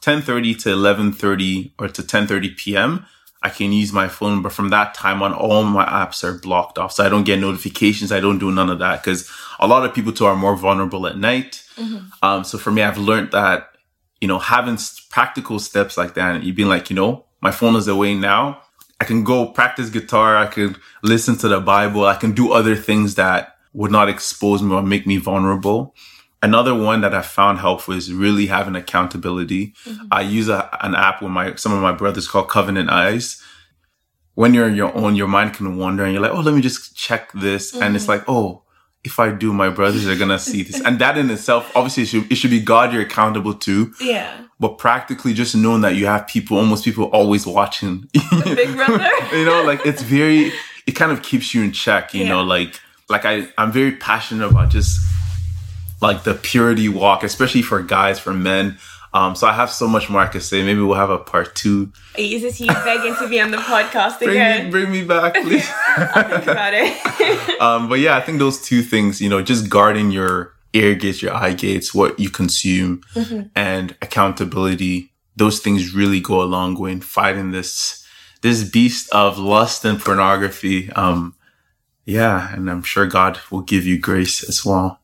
10:30 0.01 0.57
to 0.63 0.69
11:30 0.69 1.73
or 1.77 1.87
to 1.89 2.01
10:30 2.01 2.57
p.m. 2.57 3.05
I 3.43 3.49
can 3.49 3.71
use 3.71 3.91
my 3.91 4.07
phone, 4.07 4.41
but 4.41 4.53
from 4.53 4.69
that 4.69 4.93
time 4.93 5.21
on, 5.21 5.33
all 5.33 5.63
my 5.63 5.85
apps 5.85 6.23
are 6.23 6.37
blocked 6.37 6.77
off, 6.77 6.91
so 6.93 7.03
I 7.03 7.09
don't 7.09 7.23
get 7.23 7.39
notifications. 7.39 8.11
I 8.11 8.19
don't 8.19 8.37
do 8.37 8.51
none 8.51 8.69
of 8.69 8.79
that 8.79 9.03
because 9.03 9.29
a 9.59 9.67
lot 9.67 9.83
of 9.83 9.93
people 9.93 10.13
too 10.13 10.25
are 10.25 10.35
more 10.35 10.55
vulnerable 10.55 11.07
at 11.07 11.17
night. 11.17 11.63
Mm-hmm. 11.75 12.07
Um, 12.23 12.43
so 12.43 12.57
for 12.57 12.71
me, 12.71 12.83
I've 12.83 12.97
learned 12.97 13.31
that 13.31 13.69
you 14.21 14.27
know 14.27 14.39
having 14.39 14.77
practical 15.09 15.59
steps 15.59 15.97
like 15.97 16.13
that, 16.13 16.35
and 16.35 16.43
you 16.43 16.53
being 16.53 16.69
like, 16.69 16.89
you 16.89 16.95
know, 16.95 17.25
my 17.41 17.51
phone 17.51 17.75
is 17.75 17.87
away 17.87 18.15
now. 18.15 18.60
I 19.01 19.03
can 19.03 19.23
go 19.23 19.47
practice 19.47 19.89
guitar. 19.89 20.37
I 20.37 20.45
can 20.45 20.77
listen 21.01 21.35
to 21.37 21.47
the 21.47 21.59
Bible. 21.59 22.05
I 22.05 22.17
can 22.17 22.33
do 22.33 22.51
other 22.51 22.75
things 22.75 23.15
that 23.15 23.57
would 23.73 23.89
not 23.89 24.09
expose 24.09 24.61
me 24.61 24.75
or 24.75 24.83
make 24.83 25.07
me 25.07 25.17
vulnerable. 25.17 25.95
Another 26.43 26.75
one 26.75 27.01
that 27.01 27.15
I 27.15 27.23
found 27.23 27.57
helpful 27.57 27.95
is 27.95 28.13
really 28.13 28.45
having 28.45 28.75
accountability. 28.75 29.73
Mm-hmm. 29.85 30.05
I 30.11 30.21
use 30.21 30.49
a, 30.49 30.69
an 30.81 30.93
app 30.93 31.23
with 31.23 31.31
my, 31.31 31.55
some 31.55 31.73
of 31.73 31.81
my 31.81 31.93
brothers 31.93 32.27
called 32.27 32.49
Covenant 32.49 32.91
Eyes. 32.91 33.41
When 34.35 34.53
you're 34.53 34.65
on 34.65 34.75
your 34.75 34.95
own, 34.95 35.15
your 35.15 35.27
mind 35.27 35.55
can 35.55 35.77
wander 35.77 36.03
and 36.03 36.13
you're 36.13 36.21
like, 36.21 36.33
Oh, 36.33 36.41
let 36.41 36.53
me 36.53 36.61
just 36.61 36.95
check 36.95 37.31
this. 37.33 37.71
Mm-hmm. 37.71 37.81
And 37.81 37.95
it's 37.95 38.05
mm-hmm. 38.05 38.11
like, 38.11 38.29
Oh, 38.29 38.60
if 39.03 39.19
I 39.19 39.31
do, 39.31 39.51
my 39.51 39.69
brothers 39.69 40.07
are 40.07 40.15
gonna 40.15 40.39
see 40.39 40.63
this. 40.63 40.79
and 40.81 40.99
that 40.99 41.17
in 41.17 41.29
itself, 41.29 41.71
obviously, 41.75 42.03
it 42.03 42.05
should, 42.07 42.31
it 42.31 42.35
should 42.35 42.51
be 42.51 42.59
God 42.59 42.93
you're 42.93 43.01
accountable 43.01 43.53
to. 43.55 43.93
Yeah. 43.99 44.45
But 44.59 44.77
practically, 44.77 45.33
just 45.33 45.55
knowing 45.55 45.81
that 45.81 45.95
you 45.95 46.05
have 46.05 46.27
people, 46.27 46.57
almost 46.57 46.85
people, 46.85 47.05
always 47.05 47.47
watching. 47.47 48.07
Big 48.43 48.75
brother. 48.75 49.09
you 49.33 49.45
know, 49.45 49.63
like 49.63 49.85
it's 49.85 50.03
very. 50.03 50.51
It 50.87 50.91
kind 50.93 51.11
of 51.11 51.23
keeps 51.23 51.53
you 51.53 51.63
in 51.63 51.71
check. 51.71 52.13
You 52.13 52.23
yeah. 52.23 52.29
know, 52.29 52.43
like 52.43 52.79
like 53.09 53.25
I 53.25 53.47
I'm 53.57 53.71
very 53.71 53.93
passionate 53.93 54.47
about 54.47 54.69
just 54.69 54.99
like 55.99 56.23
the 56.23 56.35
purity 56.35 56.89
walk, 56.89 57.23
especially 57.23 57.61
for 57.63 57.81
guys, 57.81 58.19
for 58.19 58.33
men. 58.33 58.77
Um, 59.13 59.35
so 59.35 59.45
I 59.45 59.53
have 59.53 59.69
so 59.69 59.87
much 59.87 60.09
more 60.09 60.21
I 60.21 60.27
could 60.27 60.43
say. 60.43 60.63
Maybe 60.63 60.79
we'll 60.81 60.95
have 60.95 61.09
a 61.09 61.17
part 61.17 61.55
two. 61.55 61.91
Is 62.17 62.41
this 62.41 62.61
you 62.61 62.67
begging 62.67 63.15
to 63.15 63.27
be 63.27 63.41
on 63.41 63.51
the 63.51 63.57
podcast 63.57 64.19
bring 64.19 64.31
again? 64.31 64.65
Me, 64.65 64.71
bring 64.71 64.91
me 64.91 65.03
back, 65.03 65.33
please. 65.33 65.69
I'll 65.97 66.29
think 66.29 66.47
about 66.47 66.73
it. 66.73 67.61
um, 67.61 67.89
but 67.89 67.99
yeah, 67.99 68.15
I 68.15 68.21
think 68.21 68.39
those 68.39 68.61
two 68.61 68.81
things, 68.81 69.19
you 69.19 69.29
know, 69.29 69.41
just 69.41 69.69
guarding 69.69 70.11
your 70.11 70.53
ear 70.73 70.95
gates, 70.95 71.21
your 71.21 71.33
eye 71.33 71.53
gates, 71.53 71.93
what 71.93 72.19
you 72.19 72.29
consume, 72.29 73.01
mm-hmm. 73.13 73.47
and 73.55 73.91
accountability. 74.01 75.11
Those 75.35 75.59
things 75.59 75.93
really 75.93 76.21
go 76.21 76.41
a 76.41 76.45
long 76.45 76.75
way 76.79 76.93
in 76.93 77.01
fighting 77.01 77.51
this 77.51 78.05
this 78.41 78.63
beast 78.63 79.09
of 79.11 79.37
lust 79.37 79.85
and 79.85 79.99
pornography. 79.99 80.89
Um, 80.91 81.35
yeah, 82.05 82.53
and 82.53 82.69
I'm 82.69 82.83
sure 82.83 83.05
God 83.05 83.39
will 83.51 83.61
give 83.61 83.85
you 83.85 83.99
grace 83.99 84.47
as 84.47 84.65
well. 84.65 85.00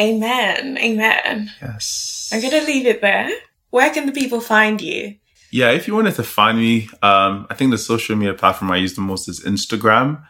Amen. 0.00 0.78
Amen. 0.78 1.52
Yes. 1.60 2.30
I'm 2.32 2.40
going 2.40 2.52
to 2.52 2.64
leave 2.64 2.86
it 2.86 3.02
there. 3.02 3.30
Where 3.68 3.90
can 3.92 4.06
the 4.06 4.12
people 4.12 4.40
find 4.40 4.80
you? 4.80 5.16
Yeah, 5.50 5.72
if 5.72 5.86
you 5.86 5.94
wanted 5.94 6.14
to 6.14 6.22
find 6.22 6.58
me, 6.58 6.88
um, 7.02 7.46
I 7.50 7.54
think 7.54 7.70
the 7.70 7.78
social 7.78 8.16
media 8.16 8.34
platform 8.34 8.70
I 8.70 8.76
use 8.76 8.94
the 8.94 9.00
most 9.00 9.28
is 9.28 9.44
Instagram. 9.44 10.24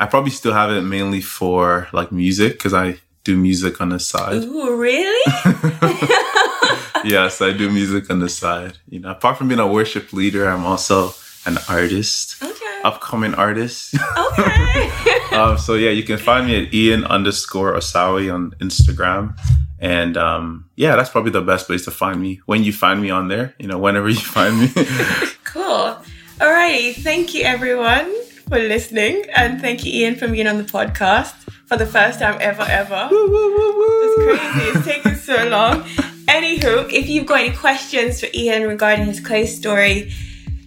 I 0.00 0.06
probably 0.06 0.30
still 0.30 0.52
have 0.52 0.70
it 0.70 0.82
mainly 0.82 1.20
for 1.20 1.86
like 1.92 2.10
music 2.10 2.54
because 2.54 2.74
I 2.74 2.96
do 3.22 3.36
music 3.36 3.80
on 3.80 3.90
the 3.90 4.00
side. 4.00 4.42
Ooh, 4.42 4.76
really? 4.76 5.22
yes, 7.04 7.40
I 7.40 7.54
do 7.56 7.70
music 7.70 8.10
on 8.10 8.18
the 8.18 8.28
side. 8.28 8.78
You 8.88 9.00
know, 9.00 9.10
apart 9.10 9.38
from 9.38 9.48
being 9.48 9.60
a 9.60 9.66
worship 9.66 10.12
leader, 10.12 10.48
I'm 10.48 10.64
also 10.64 11.12
an 11.46 11.58
artist. 11.68 12.42
Okay. 12.42 12.63
Upcoming 12.84 13.34
artist. 13.34 13.94
Okay. 13.94 14.90
um, 15.32 15.58
so 15.58 15.74
yeah, 15.74 15.90
you 15.90 16.02
can 16.02 16.18
find 16.18 16.46
me 16.46 16.66
at 16.66 16.74
Ian 16.74 17.04
underscore 17.04 17.74
Osawi 17.74 18.32
on 18.32 18.52
Instagram. 18.60 19.36
And 19.78 20.16
um, 20.16 20.68
yeah, 20.76 20.96
that's 20.96 21.10
probably 21.10 21.30
the 21.30 21.42
best 21.42 21.66
place 21.66 21.84
to 21.84 21.90
find 21.90 22.20
me. 22.20 22.40
When 22.46 22.62
you 22.62 22.72
find 22.72 23.02
me 23.02 23.10
on 23.10 23.28
there, 23.28 23.54
you 23.58 23.66
know, 23.66 23.78
whenever 23.78 24.08
you 24.08 24.20
find 24.20 24.60
me. 24.60 24.68
cool. 25.44 25.98
Alrighty. 26.38 26.94
Thank 26.94 27.34
you 27.34 27.42
everyone 27.44 28.12
for 28.48 28.58
listening. 28.58 29.24
And 29.34 29.60
thank 29.60 29.84
you, 29.84 29.92
Ian, 29.92 30.16
for 30.16 30.28
being 30.28 30.46
on 30.46 30.58
the 30.58 30.64
podcast 30.64 31.34
for 31.66 31.76
the 31.76 31.86
first 31.86 32.18
time 32.18 32.38
ever, 32.40 32.62
ever. 32.62 33.08
Woo, 33.10 33.30
woo, 33.30 33.56
woo, 33.56 33.76
woo. 33.76 34.00
It's 34.04 34.40
crazy. 34.40 34.70
It's 34.70 34.86
taken 34.86 35.16
so 35.16 35.48
long. 35.48 35.82
Anywho, 36.28 36.90
if 36.92 37.08
you've 37.08 37.26
got 37.26 37.40
any 37.40 37.54
questions 37.54 38.20
for 38.20 38.28
Ian 38.34 38.66
regarding 38.68 39.06
his 39.06 39.20
clay 39.20 39.46
story, 39.46 40.12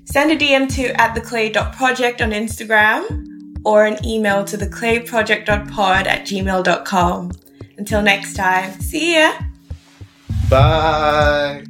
send 0.08 0.32
a 0.32 0.38
DM 0.38 0.74
to 0.76 1.00
at 1.00 1.16
theclay.project 1.16 2.22
on 2.22 2.32
Instagram 2.32 3.60
or 3.64 3.86
an 3.86 4.04
email 4.06 4.44
to 4.46 4.58
theclayproject.pod 4.58 6.08
at 6.08 6.26
gmail.com. 6.26 7.32
Until 7.78 8.02
next 8.02 8.34
time, 8.36 8.80
see 8.80 9.16
ya. 9.16 9.34
Bye. 10.50 11.64